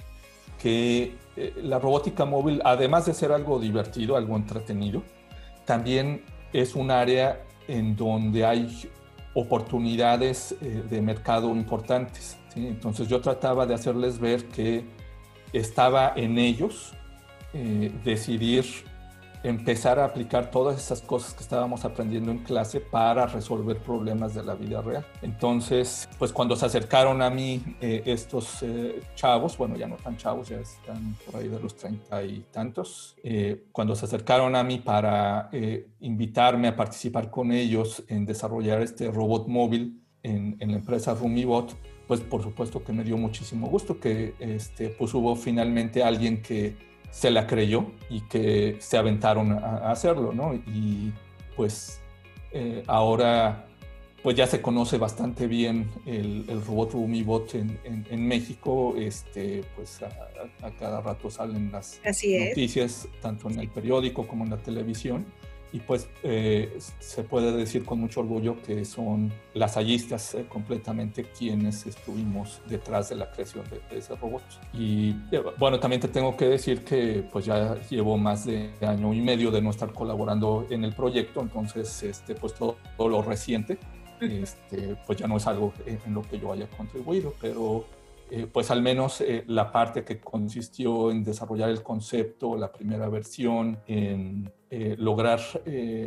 que 0.59 1.17
eh, 1.37 1.55
la 1.62 1.79
robótica 1.79 2.25
móvil, 2.25 2.62
además 2.65 3.07
de 3.07 3.15
ser 3.15 3.33
algo 3.33 3.59
divertido, 3.59 4.17
algo 4.17 4.37
entretenido, 4.37 5.03
también 5.65 6.25
es 6.53 6.75
un 6.75 6.91
área 6.91 7.43
en 7.69 7.97
donde 7.97 8.45
hay 8.45 8.91
oportunidades 9.35 10.55
eh, 10.61 10.83
de 10.88 11.03
mercado 11.03 11.51
importantes. 11.51 12.38
Entonces 12.55 13.09
yo 13.09 13.21
trataba 13.21 13.67
de 13.67 13.75
hacerles 13.75 14.19
ver 14.19 14.47
que 14.47 14.85
estaba 15.53 16.12
en 16.17 16.38
ellos 16.38 16.93
eh, 17.55 17.93
decidir 18.05 18.65
empezar 19.43 19.99
a 19.99 20.05
aplicar 20.05 20.51
todas 20.51 20.77
esas 20.77 21.03
cosas 21.03 21.35
que 21.35 21.43
estábamos 21.43 21.85
aprendiendo 21.85 22.31
en 22.31 22.39
clase 22.39 22.81
para 22.81 23.27
resolver 23.27 23.79
problemas 23.79 24.35
de 24.35 24.45
la 24.45 24.55
vida 24.55 24.83
real. 24.83 25.05
Entonces, 25.23 26.09
pues 26.19 26.33
cuando 26.33 26.57
se 26.57 26.67
acercaron 26.67 27.23
a 27.23 27.31
mí 27.31 27.63
eh, 27.81 28.03
estos 28.07 28.63
eh, 28.63 29.01
chavos, 29.15 29.57
bueno, 29.57 29.77
ya 29.77 29.89
no 29.89 29.97
tan 29.97 30.17
chavos, 30.17 30.49
ya 30.49 30.59
están 30.59 31.17
por 31.27 31.41
ahí 31.41 31.49
de 31.49 31.61
los 31.61 31.77
treinta 31.77 32.23
y 32.23 32.45
tantos, 32.51 33.17
eh, 33.23 33.65
cuando 33.73 33.95
se 33.95 34.05
acercaron 34.05 34.55
a 34.55 34.63
mí 34.63 34.79
para 34.79 35.51
invitarme 36.01 36.69
a 36.69 36.77
participar 36.77 37.31
con 37.31 37.53
ellos 37.53 38.03
en 38.09 38.25
desarrollar 38.25 38.81
este 38.83 39.11
robot 39.11 39.49
móvil 39.49 40.03
en, 40.23 40.57
en 40.61 40.71
la 40.71 40.77
empresa 40.79 41.15
RumiBot, 41.15 41.75
pues 42.07 42.21
por 42.21 42.43
supuesto 42.43 42.83
que 42.83 42.93
me 42.93 43.05
dio 43.05 43.17
muchísimo 43.17 43.69
gusto 43.69 43.99
que 43.99 44.35
este, 44.39 44.89
pues 44.91 45.15
hubo 45.15 45.35
finalmente 45.37 46.03
alguien 46.03 46.43
que 46.43 46.92
se 47.12 47.31
la 47.31 47.46
creyó 47.46 47.92
y 48.11 48.22
que 48.22 48.77
se 48.81 48.96
aventaron 48.96 49.53
a, 49.53 49.90
hacerlo, 49.92 50.33
¿no? 50.33 50.55
Y 50.55 51.12
pues 51.55 52.01
eh, 52.51 52.83
ahora 52.87 53.66
pues 54.22 54.37
ya 54.37 54.46
se 54.46 54.62
conoce 54.62 54.98
bastante 54.98 55.46
bien 55.46 55.90
el, 56.07 56.46
robot 56.64 56.92
RumiBot 56.92 57.55
en, 57.57 57.79
en, 57.85 58.27
México, 58.27 58.94
este, 58.96 59.64
pues 59.75 60.01
a, 60.03 60.70
cada 60.79 61.01
rato 61.01 61.29
salen 61.29 61.72
las 61.72 62.01
noticias, 62.05 63.09
tanto 63.20 63.51
en 63.51 63.59
el 63.59 63.68
periódico 63.68 64.27
como 64.29 64.44
en 64.44 64.51
la 64.51 64.59
televisión 64.59 65.27
y 65.73 65.81
pues 65.81 66.09
eh, 66.23 66.79
se 66.99 67.23
puede 67.23 67.53
decir 67.53 67.85
con 67.85 68.01
mucho 68.01 68.21
orgullo 68.21 68.61
que 68.63 68.85
son 68.85 69.33
las 69.55 69.77
hallistas 69.77 70.35
eh, 70.35 70.45
completamente 70.49 71.25
quienes 71.25 71.87
estuvimos 71.87 72.61
detrás 72.69 73.09
de 73.09 73.17
la 73.17 73.31
creación 73.31 73.65
de, 73.71 73.99
ese 73.99 74.15
robot. 74.17 74.43
Y 74.75 75.11
eh, 75.31 75.43
bueno, 75.59 75.81
también 75.81 76.01
te 76.01 76.09
tengo 76.09 76.37
que 76.37 76.47
decir 76.47 76.85
que 76.85 77.25
pues 77.33 77.47
ya 77.47 77.77
llevo 77.89 78.19
más 78.19 78.45
de 78.45 78.71
año 78.83 79.15
y 79.15 79.21
medio 79.21 79.51
de 79.51 79.63
no 79.63 79.71
estar 79.71 79.93
colaborando 79.93 80.67
en 80.71 80.85
el 80.85 80.95
proyecto, 80.95 81.41
entonces 81.41 82.03
este, 82.03 82.35
pues 82.35 82.55
todo, 82.55 82.77
todo 82.97 83.09
lo 83.09 83.23
reciente 83.23 83.79
este, 84.21 84.97
pues 85.07 85.19
ya 85.19 85.27
no 85.27 85.37
es 85.37 85.47
algo 85.47 85.73
en 85.87 86.15
lo 86.15 86.23
que 86.23 86.39
yo 86.39 86.53
haya 86.53 86.69
contribuido, 86.69 87.35
pero 87.41 87.85
eh, 88.35 88.47
pues 88.51 88.71
al 88.71 88.81
menos 88.81 89.21
eh, 89.21 89.45
la 89.49 89.71
parte 89.71 90.05
que 90.05 90.19
consistió 90.19 91.11
en 91.11 91.23
desarrollar 91.23 91.69
el 91.69 91.83
concepto, 91.83 92.57
la 92.57 92.73
primera 92.73 93.07
versión, 93.11 93.79
en 93.87 94.51
eh, 94.75 94.97
lograr 94.99 95.39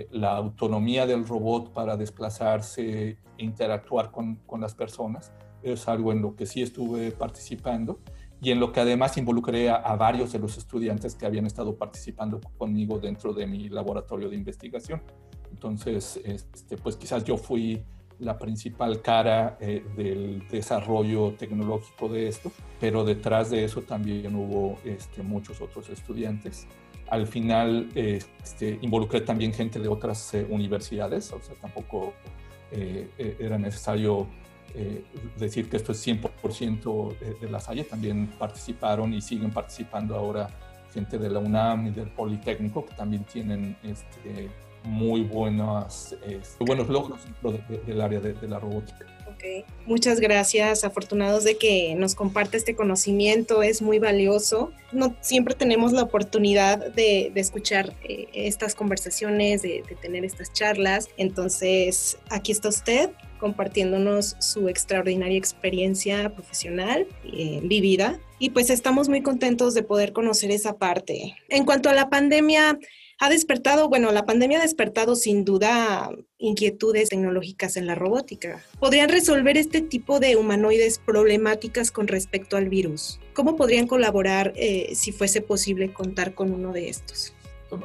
la 0.09 0.35
autonomía 0.35 1.05
del 1.05 1.27
robot 1.27 1.71
para 1.71 1.95
desplazarse 1.97 3.09
e 3.09 3.17
interactuar 3.37 4.09
con, 4.09 4.37
con, 4.47 4.59
las 4.59 4.73
personas, 4.73 5.31
es 5.61 5.87
algo 5.87 6.11
en 6.11 6.23
lo 6.23 6.35
que 6.35 6.47
sí 6.47 6.63
estuve 6.63 7.11
participando 7.11 7.99
y 8.41 8.49
en 8.49 8.59
lo 8.59 8.71
que 8.71 8.79
además 8.79 9.17
involucré 9.17 9.69
a, 9.69 9.75
a 9.75 9.95
varios 9.95 10.31
de 10.31 10.39
los 10.39 10.57
estudiantes 10.57 11.13
que 11.13 11.27
habían 11.27 11.45
estado 11.45 11.77
participando 11.77 12.41
conmigo 12.57 12.97
dentro 12.97 13.33
de 13.33 13.45
mi 13.45 13.69
laboratorio 13.69 14.29
de 14.29 14.35
investigación. 14.35 15.03
Entonces, 15.51 16.19
este, 16.23 16.75
pues 16.75 16.97
quizás 16.97 17.23
yo 17.23 17.37
fui 17.37 17.85
la 18.19 18.37
principal 18.37 19.01
cara 19.01 19.57
eh, 19.59 19.83
del 19.95 20.47
desarrollo 20.49 21.33
tecnológico 21.33 22.09
de 22.09 22.27
esto, 22.27 22.51
pero 22.79 23.03
detrás 23.03 23.49
de 23.49 23.63
eso 23.63 23.81
también 23.81 24.35
hubo 24.35 24.77
este, 24.83 25.21
muchos 25.21 25.61
otros 25.61 25.89
estudiantes. 25.89 26.67
Al 27.09 27.27
final 27.27 27.89
este, 27.95 28.79
involucré 28.81 29.21
también 29.21 29.53
gente 29.53 29.79
de 29.79 29.87
otras 29.87 30.33
eh, 30.33 30.45
universidades, 30.49 31.31
o 31.31 31.41
sea, 31.41 31.55
tampoco 31.55 32.13
eh, 32.71 33.37
era 33.39 33.57
necesario 33.57 34.27
decir 35.37 35.69
que 35.69 35.77
esto 35.77 35.93
es 35.93 36.05
100% 36.05 37.39
de, 37.39 37.49
la 37.49 37.61
Salle, 37.61 37.85
también 37.85 38.27
participaron 38.37 39.13
y 39.13 39.21
siguen 39.21 39.51
participando 39.51 40.15
ahora 40.15 40.49
gente 40.93 41.17
de 41.17 41.29
la 41.29 41.39
UNAM 41.39 41.87
y 41.87 41.91
del 41.91 42.09
Politécnico, 42.09 42.85
que 42.85 42.93
también 42.93 43.23
tienen 43.23 43.77
este, 43.83 44.49
muy, 44.83 45.21
buenas, 45.21 46.15
este, 46.25 46.63
buenos 46.63 46.87
logros 46.89 47.21
del 47.85 48.01
área 48.01 48.19
de, 48.19 48.47
la 48.47 48.59
robótica. 48.59 49.05
Muchas 49.85 50.19
gracias, 50.19 50.83
afortunados 50.83 51.43
de 51.43 51.57
que 51.57 51.93
nos 51.95 52.15
comparte 52.15 52.57
este 52.57 52.75
conocimiento, 52.75 53.61
es 53.61 53.81
muy 53.81 53.99
valioso. 53.99 54.71
No 54.91 55.15
siempre 55.21 55.53
tenemos 55.53 55.91
la 55.91 56.03
oportunidad 56.03 56.93
de, 56.93 57.31
escuchar 57.35 57.93
eh, 58.03 58.27
estas 58.33 58.73
conversaciones, 58.73 59.61
de, 59.61 59.83
tener 60.01 60.25
estas 60.25 60.51
charlas. 60.53 61.09
Entonces, 61.17 62.17
aquí 62.29 62.51
está 62.51 62.69
usted 62.69 63.11
compartiéndonos 63.39 64.37
su 64.39 64.69
extraordinaria 64.69 65.37
experiencia 65.37 66.33
profesional 66.33 67.05
eh, 67.25 67.59
vivida. 67.63 68.19
Y 68.39 68.49
pues 68.49 68.69
estamos 68.69 69.07
muy 69.07 69.21
contentos 69.21 69.73
de 69.73 69.83
poder 69.83 70.13
conocer 70.13 70.51
esa 70.51 70.77
parte. 70.77 71.35
En 71.49 71.65
cuanto 71.65 71.89
a 71.89 71.93
la 71.93 72.09
pandemia, 72.09 72.79
ha 73.19 73.29
despertado, 73.29 73.87
bueno, 73.89 74.11
la 74.11 74.25
pandemia 74.25 74.59
ha 74.59 74.61
despertado 74.61 75.15
sin 75.15 75.45
duda 75.45 76.09
inquietudes 76.37 77.09
tecnológicas 77.09 77.77
en 77.77 77.87
la 77.87 77.95
robótica. 77.95 78.63
¿Podrían 78.79 79.09
resolver 79.09 79.57
este 79.57 79.81
tipo 79.81 80.19
de 80.19 80.35
humanoides 80.35 80.99
problemáticas 80.99 81.91
con 81.91 82.07
respecto 82.07 82.57
al 82.57 82.69
virus? 82.69 83.19
¿Cómo 83.33 83.55
podrían 83.55 83.87
colaborar 83.87 84.53
eh, 84.55 84.93
si 84.95 85.11
fuese 85.11 85.41
posible 85.41 85.93
contar 85.93 86.33
con 86.33 86.51
uno 86.51 86.73
de 86.73 86.89
estos? 86.89 87.33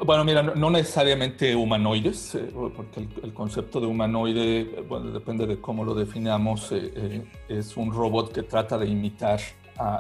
Bueno, 0.05 0.25
mira, 0.25 0.43
no, 0.43 0.71
necesariamente 0.71 1.57
humanoides, 1.57 2.35
eh, 2.35 2.53
porque 2.77 3.09
el, 3.23 3.33
concepto 3.33 3.81
de 3.81 3.87
humanoide, 3.87 4.85
bueno, 4.88 5.11
depende 5.11 5.47
de 5.47 5.61
cómo 5.61 5.85
lo 5.85 5.95
definamos, 5.95 6.71
eh, 6.73 7.23
es 7.49 7.77
un 7.77 7.93
robot 7.93 8.33
que 8.33 8.43
trata 8.43 8.77
de 8.77 8.87
imitar 8.87 9.40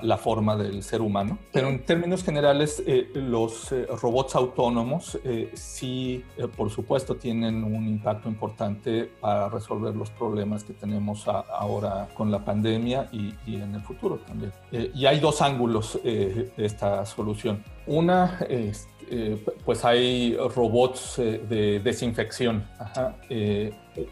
la 0.02 0.16
forma 0.16 0.56
del 0.56 0.82
ser 0.82 1.00
humano. 1.00 1.38
Pero 1.52 1.68
en 1.68 1.84
términos 1.84 2.22
generales, 2.22 2.82
eh, 2.86 3.08
los 3.14 3.72
eh, 3.72 3.86
robots 4.00 4.34
autónomos 4.34 5.18
eh, 5.24 5.50
sí, 5.54 6.24
por 6.56 6.70
supuesto, 6.70 7.16
tienen 7.16 7.64
un 7.64 7.86
impacto 7.88 8.28
importante 8.28 9.10
para 9.20 9.48
resolver 9.48 9.94
los 9.94 10.10
problemas 10.10 10.64
que 10.64 10.72
tenemos 10.72 11.26
ahora 11.28 12.08
con 12.14 12.30
la 12.30 12.44
pandemia 12.44 13.08
y, 13.12 13.34
y, 13.46 13.56
en 13.56 13.74
el 13.74 13.82
futuro 13.82 14.18
también. 14.26 14.52
y 14.70 15.06
hay 15.06 15.20
dos 15.20 15.42
ángulos 15.42 15.98
de 16.02 16.50
esta 16.56 17.04
solución. 17.06 17.62
Una, 17.86 18.38
este, 18.48 19.36
pues 19.64 19.84
hay 19.84 20.36
robots 20.36 21.16
de 21.16 21.80
desinfección. 21.82 22.66
Ajá 22.78 23.16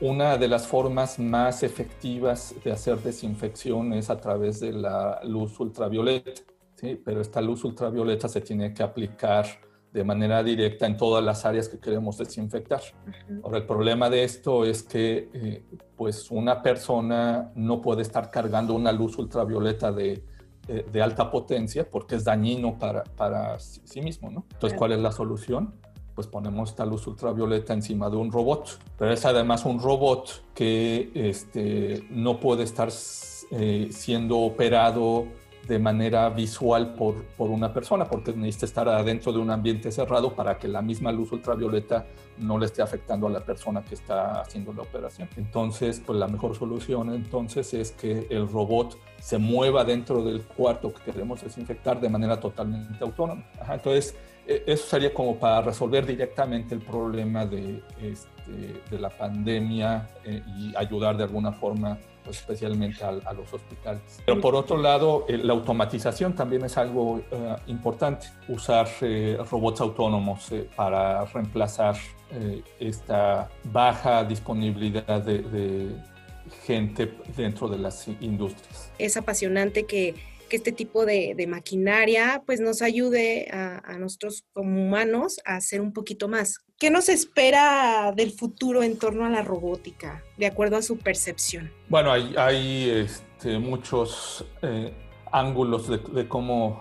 una 0.01 0.37
de 0.37 0.49
las 0.49 0.67
formas 0.67 1.19
más 1.19 1.63
efectivas 1.63 2.55
de 2.65 2.73
hacer 2.73 2.99
desinfección 2.99 3.93
es 3.93 4.11
a 4.11 4.21
través 4.21 4.61
de 4.61 4.73
la 4.73 5.21
luz 5.25 5.59
ultravioleta, 5.61 6.33
¿sí? 6.75 7.01
pero 7.05 7.21
esta 7.21 7.41
luz 7.41 7.65
ultravioleta 7.65 8.29
se 8.29 8.41
tiene 8.41 8.73
que 8.75 8.83
aplicar 8.83 9.47
de 9.93 10.05
manera 10.05 10.43
directa 10.43 10.87
en 10.87 10.97
todas 10.97 11.25
las 11.25 11.45
áreas 11.45 11.69
que 11.69 11.79
queremos 11.79 12.19
desinfectar. 12.19 12.81
Ahora, 13.43 13.59
el 13.59 13.67
problema 13.67 14.11
de 14.11 14.25
esto 14.25 14.65
es 14.65 14.83
que 14.83 15.31
eh, 15.33 15.65
pues 15.97 16.31
una 16.31 16.63
persona 16.63 17.51
no 17.55 17.81
puede 17.81 18.03
estar 18.03 18.31
cargando 18.31 18.75
una 18.75 18.93
luz 18.93 19.17
ultravioleta 19.19 19.91
de, 19.91 20.23
de, 20.69 21.03
alta 21.03 21.31
potencia 21.31 21.89
porque 21.91 22.17
es 22.17 22.25
dañino 22.25 22.79
para, 22.79 23.03
para 23.05 23.59
sí 23.59 24.03
mismo. 24.03 24.31
¿no? 24.31 24.45
Entonces, 24.53 24.79
¿cuál 24.79 24.93
es 24.93 25.01
la 25.01 25.11
solución? 25.11 25.75
Pues 26.19 26.27
ponemos 26.27 26.71
esta 26.71 26.85
luz 26.85 27.07
ultravioleta 27.07 27.73
encima 27.73 28.11
de 28.11 28.17
un 28.17 28.33
robot. 28.33 28.81
Pero 28.99 29.13
es 29.13 29.25
además 29.25 29.65
un 29.65 29.81
robot 29.81 30.43
que 30.53 31.13
este, 31.15 32.09
no 32.11 32.41
puede 32.41 32.65
estar 32.65 32.89
eh, 33.53 33.89
siendo 33.93 34.39
operado 34.39 35.27
de 35.69 35.79
manera 35.79 36.29
visual 36.31 36.95
por, 36.95 37.23
por, 37.37 37.51
una 37.51 37.73
persona, 37.73 38.07
porque 38.07 38.33
necesita 38.33 38.67
estar 38.67 38.89
adentro 38.89 39.33
de 39.33 39.39
un 39.39 39.49
ambiente 39.53 39.93
cerrado 39.93 40.35
para 40.35 40.59
que 40.59 40.67
la 40.67 40.83
misma 40.83 41.13
luz 41.13 41.31
ultravioleta 41.31 42.07
no 42.39 42.59
le 42.59 42.67
esté 42.67 42.83
afectando 42.83 43.29
a 43.29 43.31
la 43.31 43.45
persona 43.45 43.85
que 43.85 43.95
está 43.95 44.41
haciendo 44.41 44.73
la 44.73 44.83
operación. 44.83 45.29
Entonces, 45.37 46.03
pues 46.05 46.19
la 46.19 46.27
mejor 46.27 46.57
solución 46.57 47.15
entonces 47.15 47.73
es 47.75 47.93
que 47.93 48.27
el 48.29 48.49
robot 48.49 48.99
se 49.21 49.39
mueva 49.39 49.85
dentro 49.85 50.25
del 50.25 50.43
cuarto 50.43 50.93
que 50.93 51.13
queremos 51.13 51.43
desinfectar 51.43 52.01
de 52.01 52.09
manera 52.09 52.41
totalmente 52.41 53.05
autónoma. 53.05 53.45
entonces, 53.71 54.17
eso 54.49 54.87
sería 54.87 55.13
como 55.13 55.39
para 55.39 55.61
resolver 55.61 56.07
directamente 56.07 56.75
el 56.75 56.81
problema 56.81 57.45
de, 57.45 57.83
este, 58.01 58.81
de 58.91 58.99
la 58.99 59.11
pandemia 59.11 60.09
eh, 60.25 60.43
y 60.57 60.75
ayudar 60.75 61.19
de 61.19 61.25
alguna 61.25 61.53
forma 61.53 61.99
pues, 62.25 62.39
especialmente 62.39 63.05
a, 63.05 63.33
los 63.33 63.53
hospitales. 63.53 64.23
Pero 64.25 64.41
por 64.41 64.55
otro 64.55 64.79
lado, 64.79 65.27
eh, 65.29 65.37
la 65.37 65.53
automatización 65.53 66.35
también 66.35 66.65
es 66.65 66.79
algo 66.79 67.21
eh, 67.31 67.57
importante, 67.67 68.29
usar 68.49 68.89
robots 69.51 69.81
autónomos 69.81 70.51
para 70.75 71.25
reemplazar 71.27 71.97
esta 72.79 73.49
baja 73.65 74.23
disponibilidad 74.23 75.23
de, 75.23 75.39
de 75.39 75.97
gente 76.67 77.15
dentro 77.35 77.69
de 77.69 77.79
las 77.79 78.07
industrias. 78.21 78.93
Es 78.99 79.17
apasionante 79.17 79.85
que 79.87 80.15
que 80.49 80.57
este 80.57 80.73
tipo 80.73 81.07
de, 81.07 81.35
maquinaria 81.49 82.43
pues 82.45 82.61
nos 82.61 82.83
ayude 82.83 83.49
a, 83.51 83.97
nosotros 83.99 84.45
como 84.53 84.83
humanos 84.83 85.39
a 85.45 85.57
hacer 85.57 85.81
un 85.81 85.93
poquito 85.93 86.29
más. 86.29 86.59
¿Qué 86.79 86.91
nos 86.91 87.09
espera 87.09 88.13
del 88.15 88.33
futuro 88.33 88.83
en 88.83 88.99
torno 88.99 89.25
a 89.25 89.31
la 89.31 89.43
robótica, 89.43 90.23
de 90.37 90.47
acuerdo 90.47 90.77
a 90.77 90.83
su 90.83 90.99
percepción? 90.99 91.71
Bueno, 91.89 92.13
hay, 92.13 92.91
este, 92.91 93.59
muchos 93.59 94.45
eh, 94.63 94.93
ángulos 95.33 95.89
de, 95.89 96.29
cómo 96.29 96.79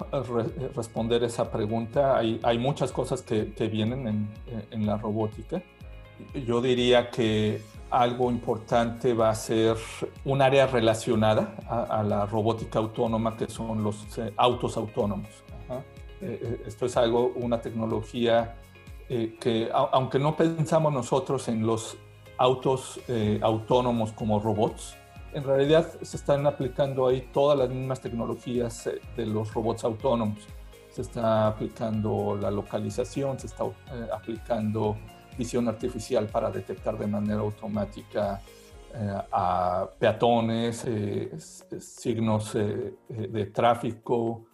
responder 0.76 1.24
esa 1.24 1.52
pregunta. 1.52 2.18
Hay, 2.18 2.40
hay 2.44 2.58
muchas 2.58 2.92
cosas 2.92 3.22
que, 3.22 3.54
que 3.54 3.68
vienen 3.68 4.08
en, 4.08 4.30
en, 4.72 4.86
la 4.86 4.98
robótica. 4.98 5.64
Yo 6.46 6.62
diría 6.62 7.10
que 7.10 7.62
algo 7.90 8.30
importante 8.30 9.14
va 9.14 9.30
a 9.30 9.36
ser 9.36 9.78
un 10.26 10.42
área 10.42 10.68
relacionada 10.68 11.56
a, 11.68 12.04
la 12.04 12.26
robótica 12.26 12.80
autónoma, 12.80 13.38
que 13.38 13.48
son 13.48 13.84
los 13.84 14.18
eh, 14.18 14.34
autos 14.38 14.78
autónomos. 14.78 15.30
Eh, 16.20 16.40
eh, 16.42 16.64
esto 16.66 16.86
es 16.86 16.98
algo, 16.98 17.32
una 17.36 17.62
tecnología 17.62 18.56
que, 19.08 19.70
aunque 19.72 20.20
no 20.20 20.36
pensamos 20.36 20.92
nosotros 20.92 21.48
en 21.48 21.66
los 21.66 21.96
autos 22.38 23.00
autónomos 23.42 24.12
como 24.12 24.42
robots, 24.42 24.98
en 25.32 25.46
realidad 25.46 25.88
se 26.02 26.18
están 26.18 26.46
aplicando 26.46 27.08
ahí 27.08 27.30
todas 27.32 27.58
las 27.58 27.70
mismas 27.70 28.02
tecnologías 28.02 28.90
de 29.16 29.26
los 29.26 29.54
robots 29.54 29.86
autónomos. 29.86 30.40
Se 30.90 31.04
está 31.04 31.48
aplicando 31.48 32.38
la 32.42 32.52
localización, 32.52 33.40
se 33.40 33.48
está 33.48 33.64
aplicando 34.14 34.98
visión 35.38 35.68
artificial 35.68 36.28
para 36.28 36.50
detectar 36.52 36.98
de 36.98 37.08
manera 37.08 37.40
automática 37.42 38.42
eh, 39.00 39.22
a 39.32 39.88
peatones, 40.00 40.84
eh, 40.88 41.30
signos 41.80 42.56
eh, 42.56 42.96
de 43.08 43.46
tráfico, 43.48 44.46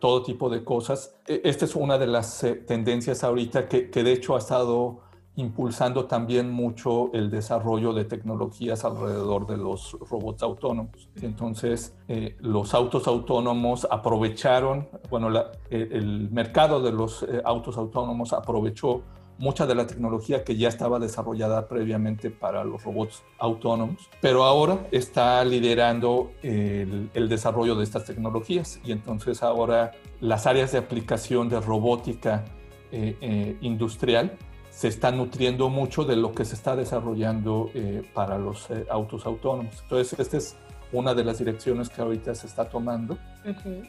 todo 0.00 0.22
tipo 0.22 0.50
de 0.50 0.64
cosas. 0.64 1.14
E, 1.26 1.42
esta 1.44 1.66
es 1.66 1.76
una 1.76 1.98
de 1.98 2.06
las 2.06 2.44
tendencias 2.66 3.22
ahorita 3.22 3.68
que, 3.68 3.90
que, 3.90 4.02
de 4.02 4.12
hecho 4.12 4.34
ha 4.34 4.38
estado 4.38 5.02
impulsando 5.36 6.06
también 6.06 6.50
mucho 6.50 7.12
el 7.12 7.30
desarrollo 7.30 7.92
de 7.92 8.04
tecnologías 8.04 8.84
alrededor 8.84 9.46
de 9.46 9.56
los 9.58 9.96
robots 10.10 10.42
autónomos. 10.42 11.08
Entonces, 11.22 11.94
los 12.38 12.74
autos 12.74 13.06
autónomos 13.06 13.86
aprovecharon, 13.90 14.88
bueno, 15.08 15.30
el 15.70 16.28
mercado 16.30 16.82
de 16.82 16.92
los 16.92 17.24
autos 17.44 17.78
autónomos 17.78 18.34
aprovechó 18.34 19.00
mucha 19.42 19.66
de 19.66 19.74
la 19.74 19.88
tecnología 19.88 20.44
que 20.44 20.56
ya 20.56 20.68
estaba 20.68 21.00
desarrollada 21.00 21.66
previamente 21.66 22.30
para 22.30 22.62
los 22.62 22.84
robots 22.84 23.24
autónomos, 23.38 24.08
pero 24.20 24.44
ahora 24.44 24.86
está 24.92 25.44
liderando 25.44 26.30
el, 26.44 27.28
desarrollo 27.28 27.74
de 27.74 27.82
estas 27.82 28.04
tecnologías 28.04 28.78
y 28.84 28.92
entonces 28.92 29.42
ahora 29.42 29.90
las 30.20 30.46
áreas 30.46 30.70
de 30.70 30.78
aplicación 30.78 31.48
de 31.48 31.60
robótica 31.60 32.44
eh, 32.92 33.16
eh, 33.20 33.56
industrial 33.62 34.38
se 34.70 34.86
están 34.86 35.16
nutriendo 35.16 35.68
mucho 35.68 36.04
de 36.04 36.14
lo 36.14 36.30
que 36.30 36.44
se 36.44 36.54
está 36.54 36.76
desarrollando 36.76 37.68
eh, 37.74 38.02
para 38.14 38.38
los 38.38 38.68
autos 38.88 39.26
autónomos. 39.26 39.74
Entonces, 39.82 40.20
esta 40.20 40.36
es 40.36 40.56
una 40.92 41.14
de 41.14 41.24
las 41.24 41.38
direcciones 41.38 41.88
que 41.88 42.00
ahorita 42.00 42.32
se 42.36 42.46
está 42.46 42.68
tomando. 42.68 43.18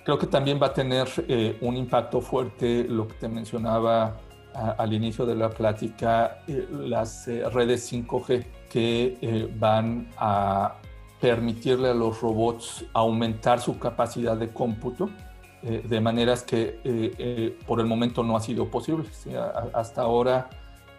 Creo 0.04 0.18
que 0.18 0.26
también 0.26 0.60
va 0.60 0.68
a 0.68 0.74
tener 0.74 1.08
un 1.62 1.78
impacto 1.78 2.22
fuerte 2.22 2.86
lo 2.86 3.08
que 3.08 3.14
te 3.16 3.28
mencionaba 3.28 4.18
al 4.54 4.94
inicio 4.94 5.26
de 5.26 5.36
la 5.36 5.50
plática 5.50 6.40
eh, 6.48 6.68
las 6.72 7.28
eh, 7.28 7.48
redes 7.50 7.92
5G 7.92 8.46
que 8.70 9.18
eh, 9.22 9.54
van 9.58 10.10
a 10.18 10.76
permitirle 11.20 11.90
a 11.90 11.94
los 11.94 12.22
robots 12.22 12.86
aumentar 12.94 13.60
su 13.62 13.80
capacidad 13.80 14.38
de 14.38 14.50
cómputo 14.50 15.10
de 15.62 16.02
maneras 16.02 16.44
que 16.44 17.56
por 17.66 17.80
el 17.80 17.86
momento 17.86 18.22
no 18.22 18.36
ha 18.36 18.42
sido 18.42 18.70
posible. 18.70 19.06
hasta 19.74 20.02
ahora, 20.02 20.50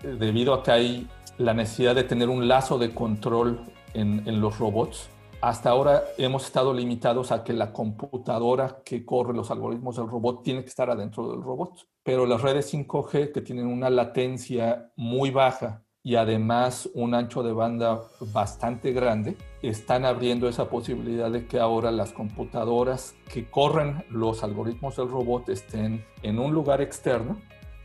debido 0.02 0.54
a 0.54 0.62
que 0.62 0.70
hay 0.70 1.08
la 1.36 1.52
necesidad 1.52 1.94
de 1.94 2.04
tener 2.04 2.30
un 2.30 2.48
lazo 2.48 2.78
de 2.78 2.94
control 2.94 3.60
en, 3.92 4.26
en 4.26 4.40
los 4.40 4.58
robots, 4.58 5.10
hasta 5.42 5.68
ahora 5.68 6.04
hemos 6.16 6.46
estado 6.46 6.72
limitados 6.72 7.30
a 7.30 7.44
que 7.44 7.52
la 7.52 7.74
computadora 7.74 8.78
que 8.82 9.04
corre 9.04 9.34
los 9.34 9.50
algoritmos 9.50 9.96
del 9.96 10.08
robot 10.08 10.42
tiene 10.42 10.62
que 10.62 10.70
estar 10.70 10.88
adentro 10.88 11.30
del 11.30 11.42
robot 11.42 11.86
pero 12.04 12.26
las 12.26 12.42
redes 12.42 12.72
5G 12.72 13.32
que 13.32 13.40
tienen 13.40 13.66
una 13.66 13.90
latencia 13.90 14.90
muy 14.94 15.30
baja 15.30 15.82
y 16.06 16.16
además 16.16 16.88
un 16.92 17.14
ancho 17.14 17.42
de 17.42 17.54
banda 17.54 18.02
bastante 18.20 18.92
grande, 18.92 19.38
están 19.62 20.04
abriendo 20.04 20.50
esa 20.50 20.68
posibilidad 20.68 21.30
de 21.30 21.46
que 21.46 21.58
ahora 21.58 21.90
las 21.90 22.12
computadoras 22.12 23.14
que 23.32 23.50
corren 23.50 24.04
los 24.10 24.44
algoritmos 24.44 24.96
del 24.96 25.08
robot 25.08 25.48
estén 25.48 26.04
en 26.22 26.38
un 26.38 26.52
lugar 26.52 26.82
externo 26.82 27.38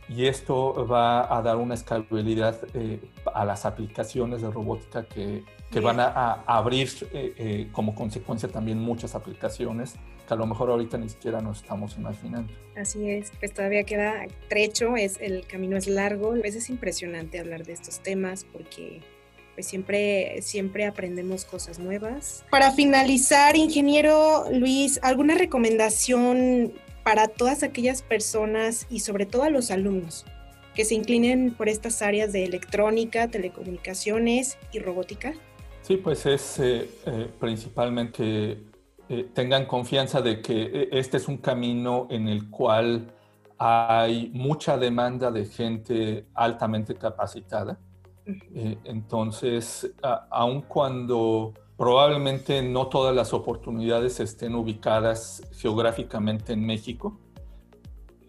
y 0.06 0.26
esto 0.26 0.86
va 0.86 1.34
a 1.34 1.40
dar 1.40 1.56
una 1.56 1.72
escalabilidad 1.72 2.58
eh, 2.74 3.00
a 3.32 3.46
las 3.46 3.64
aplicaciones 3.64 4.42
de 4.42 4.50
robótica 4.50 5.04
que, 5.04 5.44
que 5.70 5.80
van 5.80 5.98
a, 5.98 6.42
abrir 6.46 6.90
eh, 7.12 7.32
eh, 7.38 7.68
como 7.72 7.94
consecuencia 7.94 8.50
también 8.50 8.78
muchas 8.78 9.14
aplicaciones 9.14 9.94
a 10.30 10.36
lo 10.36 10.46
mejor 10.46 10.70
ahorita 10.70 10.98
ni 10.98 11.08
siquiera 11.08 11.40
nos 11.40 11.62
estamos 11.62 11.96
imaginando. 11.96 12.52
Así 12.76 13.10
es, 13.10 13.32
pues 13.38 13.52
todavía 13.52 13.84
queda 13.84 14.26
trecho, 14.48 14.96
es, 14.96 15.18
el 15.20 15.46
camino 15.46 15.76
es 15.76 15.86
largo, 15.86 16.32
a 16.32 16.34
veces 16.34 16.64
es 16.64 16.70
impresionante 16.70 17.38
hablar 17.38 17.64
de 17.64 17.72
estos 17.72 18.00
temas 18.00 18.44
porque 18.44 19.00
pues 19.54 19.66
siempre, 19.66 20.40
siempre 20.42 20.86
aprendemos 20.86 21.44
cosas 21.44 21.78
nuevas. 21.78 22.44
Para 22.50 22.70
finalizar, 22.70 23.56
ingeniero 23.56 24.44
Luis, 24.52 25.00
¿alguna 25.02 25.34
recomendación 25.34 26.72
para 27.02 27.28
todas 27.28 27.62
aquellas 27.62 28.02
personas 28.02 28.86
y 28.88 29.00
sobre 29.00 29.26
todo 29.26 29.42
a 29.42 29.50
los 29.50 29.70
alumnos 29.70 30.24
que 30.74 30.84
se 30.84 30.94
inclinen 30.94 31.52
por 31.52 31.68
estas 31.68 32.00
áreas 32.00 32.32
de 32.32 32.44
electrónica, 32.44 33.28
telecomunicaciones 33.28 34.56
y 34.72 34.78
robótica? 34.78 35.34
Sí, 35.82 35.96
pues 35.96 36.24
es 36.26 36.58
eh, 36.60 36.88
eh, 37.06 37.28
principalmente 37.40 38.58
eh, 39.12 39.28
tengan 39.34 39.66
confianza 39.66 40.22
de 40.22 40.40
que 40.40 40.62
eh, 40.62 40.88
este 40.92 41.16
es 41.16 41.26
un 41.26 41.38
camino 41.38 42.06
en 42.10 42.28
el 42.28 42.48
cual 42.48 43.12
hay 43.58 44.30
mucha 44.32 44.78
demanda 44.78 45.32
de 45.32 45.46
gente 45.46 46.28
altamente 46.32 46.94
capacitada. 46.94 47.80
Eh, 48.24 48.78
entonces, 48.84 49.92
aun 50.30 50.62
cuando 50.62 51.54
probablemente 51.76 52.62
no 52.62 52.86
todas 52.86 53.12
las 53.12 53.32
oportunidades 53.32 54.20
estén 54.20 54.54
ubicadas 54.54 55.42
geográficamente 55.54 56.52
en 56.52 56.64
México, 56.64 57.18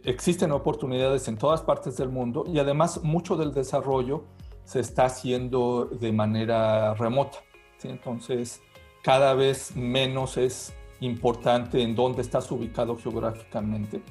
existen 0.03 0.51
oportunidades 0.51 1.27
en 1.27 1.37
todas 1.37 1.61
partes 1.61 1.95
del 1.97 2.09
mundo 2.09 2.43
y 2.47 2.57
además 2.57 3.03
mucho 3.03 3.37
del 3.37 3.53
desarrollo 3.53 4.23
se 4.63 4.79
está 4.79 5.05
haciendo 5.05 5.85
de 5.85 6.11
manera 6.11 6.95
remota. 6.95 7.37
Entonces, 7.83 8.63
cada 9.01 9.33
vez 9.33 9.75
menos 9.75 10.37
es 10.37 10.73
importante 10.99 11.81
en 11.81 11.95
dónde 11.95 12.21
estás 12.21 12.51
ubicado 12.51 12.97
geográficamente. 12.97 14.01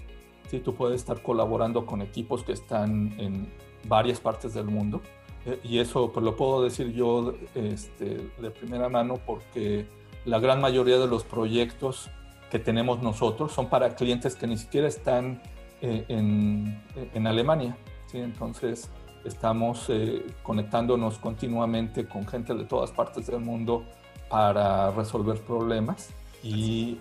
Si 0.48 0.58
tú 0.58 0.74
puedes 0.74 1.00
estar 1.00 1.22
colaborando 1.22 1.86
con 1.86 2.02
equipos 2.02 2.42
que 2.42 2.52
están 2.52 3.14
en 3.18 3.48
varias 3.86 4.20
partes 4.20 4.54
del 4.54 4.66
mundo. 4.66 5.00
Eh, 5.46 5.60
y 5.62 5.78
eso 5.78 6.12
pues, 6.12 6.24
lo 6.24 6.36
puedo 6.36 6.62
decir 6.62 6.92
yo 6.92 7.34
este, 7.54 8.30
de 8.40 8.50
primera 8.50 8.88
mano 8.88 9.18
porque 9.24 9.86
la 10.24 10.38
gran 10.38 10.60
mayoría 10.60 10.98
de 10.98 11.06
los 11.06 11.24
proyectos 11.24 12.10
que 12.50 12.58
tenemos 12.58 13.00
nosotros 13.00 13.52
son 13.52 13.68
para 13.68 13.94
clientes 13.94 14.34
que 14.34 14.46
ni 14.46 14.58
siquiera 14.58 14.88
están 14.88 15.40
eh, 15.80 16.04
en, 16.08 16.82
en, 17.14 17.26
Alemania. 17.26 17.76
¿sí? 18.06 18.18
Entonces 18.18 18.90
estamos 19.24 19.86
eh, 19.88 20.26
conectándonos 20.42 21.18
continuamente 21.18 22.06
con 22.06 22.26
gente 22.26 22.54
de 22.54 22.64
todas 22.64 22.90
partes 22.90 23.28
del 23.28 23.40
mundo 23.40 23.86
para 24.30 24.90
resolver 24.92 25.38
problemas 25.40 26.10
y 26.42 26.98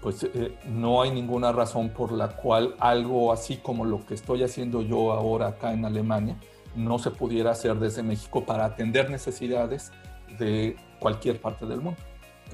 pues 0.00 0.24
eh, 0.24 0.52
no 0.66 1.02
hay 1.02 1.10
ninguna 1.12 1.52
razón 1.52 1.90
por 1.90 2.10
la 2.10 2.28
cual 2.36 2.74
algo 2.80 3.32
así 3.32 3.58
como 3.58 3.84
lo 3.84 4.04
que 4.04 4.14
estoy 4.14 4.42
haciendo 4.42 4.82
yo 4.82 5.12
ahora 5.12 5.48
acá 5.48 5.72
en 5.72 5.84
Alemania 5.84 6.36
no 6.74 6.98
se 6.98 7.10
pudiera 7.10 7.52
hacer 7.52 7.76
desde 7.76 8.02
México 8.02 8.44
para 8.44 8.64
atender 8.64 9.08
necesidades 9.10 9.92
de 10.38 10.76
cualquier 10.98 11.40
parte 11.40 11.66
del 11.66 11.80
mundo. 11.80 12.00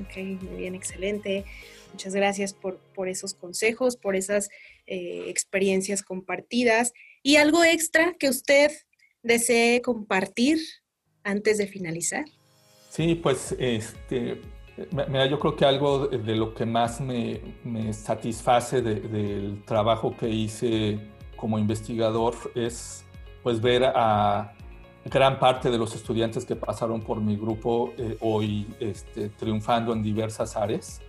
Ok, 0.00 0.16
muy 0.16 0.58
bien, 0.58 0.74
excelente. 0.74 1.44
Muchas 1.92 2.14
gracias 2.14 2.52
por, 2.52 2.78
por 2.94 3.08
esos 3.08 3.34
consejos, 3.34 3.96
por 3.96 4.14
esas 4.14 4.48
eh, 4.86 5.24
experiencias 5.28 6.02
compartidas. 6.02 6.92
¿Y 7.22 7.36
algo 7.36 7.64
extra 7.64 8.14
que 8.18 8.28
usted 8.28 8.70
desee 9.22 9.82
compartir 9.82 10.58
antes 11.22 11.58
de 11.58 11.66
finalizar? 11.66 12.24
Sí, 12.90 13.14
pues 13.14 13.54
este, 13.56 14.42
Mira, 14.92 15.26
yo 15.26 15.38
creo 15.38 15.56
que 15.56 15.64
algo 15.64 16.06
de 16.08 16.34
lo 16.34 16.54
que 16.54 16.64
más 16.64 17.00
me, 17.00 17.40
satisface 17.92 18.82
del 18.82 19.62
trabajo 19.64 20.16
que 20.16 20.28
hice 20.28 20.98
como 21.36 21.58
investigador 21.58 22.34
es 22.54 23.04
pues 23.42 23.60
ver 23.60 23.84
a 23.84 24.52
gran 25.04 25.38
parte 25.38 25.70
de 25.70 25.78
los 25.78 25.94
estudiantes 25.94 26.44
que 26.44 26.56
pasaron 26.56 27.02
por 27.02 27.20
mi 27.20 27.36
grupo 27.36 27.92
eh, 27.98 28.16
hoy 28.20 28.66
este, 28.80 29.28
triunfando 29.28 29.92
en 29.92 30.02
diversas 30.02 30.56
áreas. 30.56 31.00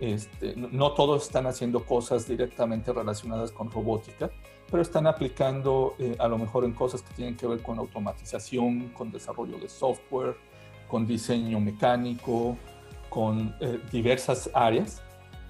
Este, 0.00 0.54
no 0.56 0.92
todos 0.92 1.24
están 1.24 1.46
haciendo 1.46 1.84
cosas 1.84 2.26
directamente 2.26 2.92
relacionadas 2.92 3.52
con 3.52 3.70
robótica, 3.70 4.30
pero 4.70 4.82
están 4.82 5.06
aplicando 5.06 5.94
eh, 5.98 6.16
a 6.18 6.28
lo 6.28 6.38
mejor 6.38 6.64
en 6.64 6.72
cosas 6.72 7.02
que 7.02 7.12
tienen 7.14 7.36
que 7.36 7.46
ver 7.46 7.62
con 7.62 7.78
automatización, 7.78 8.88
con 8.90 9.10
desarrollo 9.10 9.58
de 9.58 9.68
software, 9.68 10.36
con 10.88 11.06
diseño 11.06 11.60
mecánico, 11.60 12.56
con 13.08 13.54
eh, 13.60 13.80
diversas 13.90 14.50
áreas. 14.54 15.02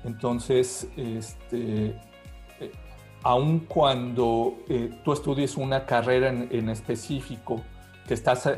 Entonces, 0.04 0.88
este, 0.96 1.88
eh, 2.60 2.72
aun 3.22 3.60
cuando 3.60 4.58
eh, 4.68 4.90
tú 5.04 5.12
estudies 5.12 5.56
una 5.56 5.86
carrera 5.86 6.28
en, 6.28 6.68
específico, 6.68 7.62
que 8.06 8.14
estás 8.14 8.48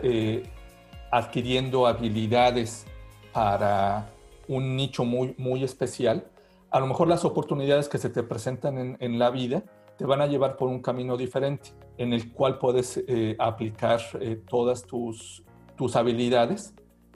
adquiriendo 1.10 1.88
habilidades 1.88 2.86
para 3.32 4.10
un 4.46 4.76
nicho 4.76 5.04
muy, 5.04 5.34
muy 5.38 5.64
especial, 5.64 6.24
a 6.70 6.78
lo 6.78 6.86
mejor 6.86 7.08
las 7.08 7.24
oportunidades 7.24 7.88
que 7.88 7.98
se 7.98 8.10
te 8.10 8.22
presentan 8.22 8.96
en, 9.00 9.18
la 9.18 9.30
vida 9.30 9.64
te 9.98 10.04
van 10.04 10.20
a 10.20 10.28
llevar 10.28 10.56
por 10.56 10.68
un 10.68 10.80
camino 10.80 11.16
diferente, 11.16 11.70
en 11.98 12.12
el 12.12 12.32
cual 12.32 12.58
puedes 12.58 13.02
aplicar 13.40 14.00
todas 14.48 14.84
tus, 14.84 15.42
tus 15.80 15.96
habilidades 15.96 16.74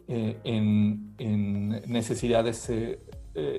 en, 0.09 1.15
en, 1.19 1.69
necesidades 1.87 2.73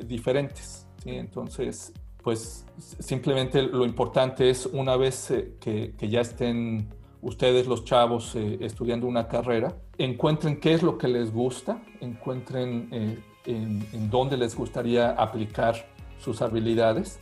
diferentes. 0.08 0.88
Entonces, 1.06 1.94
pues 2.26 2.66
simplemente 3.00 3.62
lo 3.62 3.86
importante 3.86 4.50
es 4.50 4.66
una 4.66 4.98
vez 4.98 5.30
eh, 5.30 5.54
que, 5.62 6.10
ya 6.10 6.22
estén 6.22 6.90
ustedes 7.22 7.68
los 7.68 7.86
chavos 7.86 8.36
eh, 8.36 8.58
estudiando 8.62 9.06
una 9.06 9.28
carrera, 9.28 9.78
encuentren 10.00 10.60
qué 10.60 10.74
es 10.74 10.82
lo 10.82 10.98
que 10.98 11.08
les 11.08 11.32
gusta, 11.32 11.84
encuentren 12.02 12.90
eh, 12.92 13.20
en, 13.46 14.10
dónde 14.10 14.38
les 14.38 14.56
gustaría 14.56 15.12
aplicar 15.12 15.76
sus 16.18 16.42
habilidades 16.42 17.20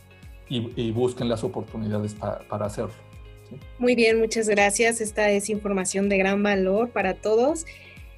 y, 0.48 0.90
busquen 0.92 1.28
las 1.28 1.44
oportunidades 1.44 2.14
para 2.14 2.64
hacerlo. 2.64 2.94
Muy 3.78 3.94
bien, 3.94 4.18
muchas 4.18 4.48
gracias. 4.48 5.00
Esta 5.00 5.30
es 5.30 5.50
información 5.50 6.08
de 6.08 6.18
gran 6.18 6.42
valor 6.42 6.90
para 6.90 7.14
todos 7.14 7.66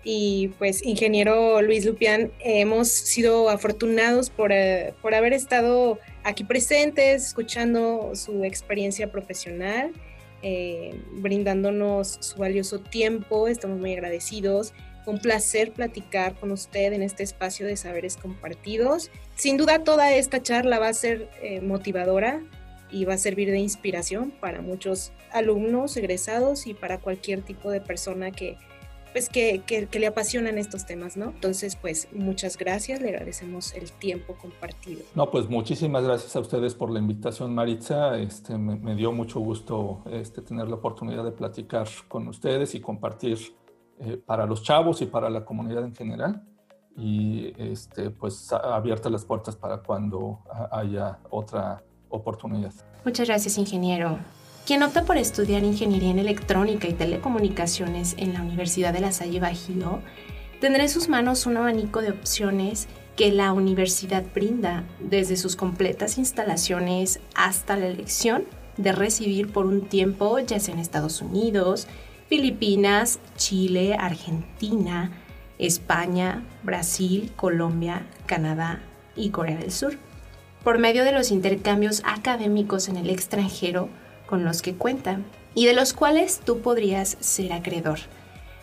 y 0.08 0.52
pues 0.58 0.86
ingeniero 0.86 1.60
Luis 1.62 1.84
Lupián, 1.84 2.30
hemos 2.38 2.86
sido 2.88 3.50
afortunados 3.50 4.30
por, 4.30 4.52
eh, 4.52 4.94
por, 5.02 5.16
haber 5.16 5.32
estado 5.32 5.98
aquí 6.22 6.44
presentes, 6.44 7.26
escuchando 7.26 8.12
su 8.14 8.44
experiencia 8.44 9.10
profesional, 9.10 9.90
eh, 10.42 10.94
brindándonos 11.14 12.18
su 12.20 12.38
valioso 12.38 12.78
tiempo, 12.78 13.48
estamos 13.48 13.80
muy 13.80 13.94
agradecidos. 13.94 14.74
Un 15.06 15.18
placer 15.18 15.72
platicar 15.72 16.34
con 16.34 16.52
usted 16.52 16.92
en 16.92 17.02
este 17.02 17.24
espacio 17.24 17.66
de 17.66 17.76
saberes 17.76 18.16
compartidos. 18.16 19.10
Sin 19.34 19.56
duda 19.56 19.82
toda 19.82 20.14
esta 20.14 20.40
charla 20.40 20.78
va 20.78 20.88
a 20.88 20.94
ser 20.94 21.28
eh, 21.42 21.60
motivadora 21.60 22.42
y 22.90 23.04
va 23.04 23.14
a 23.14 23.18
servir 23.18 23.50
de 23.50 23.58
inspiración 23.58 24.32
para 24.40 24.60
muchos 24.62 25.12
alumnos, 25.32 25.96
egresados 25.96 26.66
y 26.66 26.74
para 26.74 27.00
cualquier 27.00 27.42
tipo 27.42 27.70
de 27.70 27.80
persona 27.80 28.30
que, 28.30 28.58
pues 29.12 29.30
que, 29.30 29.88
le 29.90 30.06
apasionan 30.06 30.58
estos 30.58 30.84
temas, 30.84 31.16
¿no? 31.16 31.30
Entonces, 31.30 31.74
pues 31.76 32.08
muchas 32.12 32.58
gracias, 32.58 33.00
le 33.00 33.08
agradecemos 33.08 33.74
el 33.74 33.90
tiempo 33.92 34.34
compartido. 34.34 35.02
No, 35.14 35.30
pues 35.30 35.48
muchísimas 35.48 36.04
gracias 36.04 36.36
a 36.36 36.40
ustedes 36.40 36.74
por 36.74 36.90
la 36.90 36.98
invitación, 36.98 37.54
Maritza. 37.54 38.18
Este, 38.18 38.58
me, 38.58 38.94
dio 38.94 39.12
mucho 39.12 39.40
gusto 39.40 40.02
este, 40.10 40.42
tener 40.42 40.68
la 40.68 40.74
oportunidad 40.74 41.24
de 41.24 41.32
platicar 41.32 41.88
con 42.08 42.28
ustedes 42.28 42.74
y 42.74 42.80
compartir 42.80 43.38
eh, 44.00 44.18
para 44.18 44.44
los 44.44 44.62
chavos 44.62 45.00
y 45.00 45.06
para 45.06 45.30
la 45.30 45.46
comunidad 45.46 45.84
en 45.84 45.94
general. 45.94 46.42
Y 46.94 47.54
este, 47.56 48.10
pues 48.10 48.52
abiertas 48.52 49.10
las 49.10 49.24
puertas 49.24 49.56
para 49.56 49.78
cuando 49.78 50.40
haya 50.70 51.20
otra 51.30 51.82
Muchas 53.04 53.28
gracias, 53.28 53.58
ingeniero. 53.58 54.18
Quien 54.66 54.82
opta 54.82 55.04
por 55.04 55.16
estudiar 55.16 55.62
ingeniería 55.62 56.10
en 56.10 56.18
electrónica 56.18 56.88
y 56.88 56.92
telecomunicaciones 56.92 58.14
en 58.18 58.32
la 58.32 58.42
Universidad 58.42 58.92
de 58.92 59.00
La 59.00 59.12
Salle 59.12 59.38
Bajío 59.38 60.00
tendrá 60.60 60.82
en 60.82 60.88
sus 60.88 61.08
manos 61.08 61.46
un 61.46 61.56
abanico 61.56 62.02
de 62.02 62.10
opciones 62.10 62.88
que 63.16 63.30
la 63.30 63.52
universidad 63.52 64.24
brinda, 64.34 64.84
desde 65.00 65.36
sus 65.36 65.56
completas 65.56 66.18
instalaciones 66.18 67.20
hasta 67.34 67.76
la 67.76 67.86
elección 67.86 68.44
de 68.76 68.92
recibir 68.92 69.52
por 69.52 69.66
un 69.66 69.82
tiempo, 69.88 70.38
ya 70.38 70.60
sea 70.60 70.74
en 70.74 70.80
Estados 70.80 71.22
Unidos, 71.22 71.86
Filipinas, 72.28 73.20
Chile, 73.36 73.96
Argentina, 73.98 75.12
España, 75.58 76.44
Brasil, 76.62 77.32
Colombia, 77.36 78.06
Canadá 78.26 78.80
y 79.14 79.30
Corea 79.30 79.56
del 79.56 79.72
Sur. 79.72 79.96
Por 80.66 80.78
medio 80.78 81.04
de 81.04 81.12
los 81.12 81.30
intercambios 81.30 82.02
académicos 82.04 82.88
en 82.88 82.96
el 82.96 83.08
extranjero, 83.08 83.88
con 84.26 84.44
los 84.44 84.62
que 84.62 84.74
cuentan 84.74 85.24
y 85.54 85.64
de 85.64 85.74
los 85.74 85.92
cuales 85.92 86.40
tú 86.44 86.58
podrías 86.58 87.16
ser 87.20 87.52
acreedor. 87.52 88.00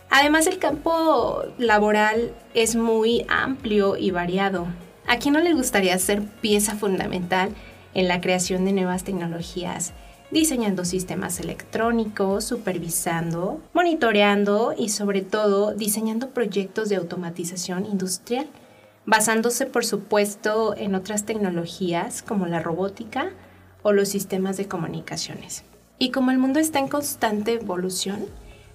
Además, 0.09 0.45
el 0.47 0.59
campo 0.59 1.45
laboral 1.57 2.33
es 2.53 2.75
muy 2.75 3.25
amplio 3.29 3.95
y 3.95 4.11
variado. 4.11 4.67
¿A 5.07 5.15
quién 5.15 5.33
no 5.33 5.39
le 5.39 5.53
gustaría 5.53 5.97
ser 5.97 6.21
pieza 6.41 6.75
fundamental 6.75 7.51
en 7.93 8.09
la 8.09 8.19
creación 8.19 8.65
de 8.65 8.73
nuevas 8.73 9.05
tecnologías, 9.05 9.93
diseñando 10.29 10.83
sistemas 10.83 11.39
electrónicos, 11.39 12.43
supervisando, 12.43 13.61
monitoreando 13.73 14.75
y 14.77 14.89
sobre 14.89 15.21
todo 15.21 15.73
diseñando 15.73 16.31
proyectos 16.31 16.89
de 16.89 16.97
automatización 16.97 17.85
industrial, 17.85 18.49
basándose 19.05 19.65
por 19.65 19.85
supuesto 19.85 20.75
en 20.77 20.95
otras 20.95 21.25
tecnologías 21.25 22.21
como 22.21 22.47
la 22.47 22.59
robótica, 22.59 23.31
o 23.83 23.91
los 23.91 24.09
sistemas 24.09 24.57
de 24.57 24.67
comunicaciones. 24.67 25.63
Y 25.99 26.09
como 26.09 26.31
el 26.31 26.39
mundo 26.39 26.59
está 26.59 26.79
en 26.79 26.87
constante 26.87 27.53
evolución, 27.53 28.25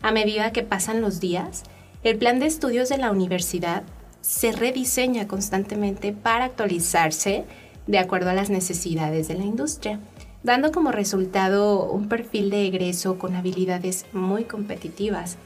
a 0.02 0.12
medida 0.12 0.52
que 0.52 0.62
pasan 0.62 1.00
los 1.00 1.18
días, 1.18 1.64
el 2.04 2.16
plan 2.16 2.38
de 2.38 2.46
estudios 2.46 2.88
de 2.88 2.98
la 2.98 3.10
universidad 3.10 3.82
se 4.20 4.52
rediseña 4.52 5.26
constantemente 5.26 6.12
para 6.12 6.44
actualizarse 6.44 7.44
de 7.86 7.98
acuerdo 7.98 8.30
a 8.30 8.34
las 8.34 8.50
necesidades 8.50 9.26
de 9.26 9.34
la 9.34 9.44
industria, 9.44 9.98
dando 10.42 10.70
como 10.70 10.92
resultado 10.92 11.90
un 11.90 12.08
perfil 12.08 12.50
de 12.50 12.66
egreso 12.66 13.18
con 13.18 13.34
habilidades 13.34 14.06
muy 14.12 14.44
competitivas 14.44 15.36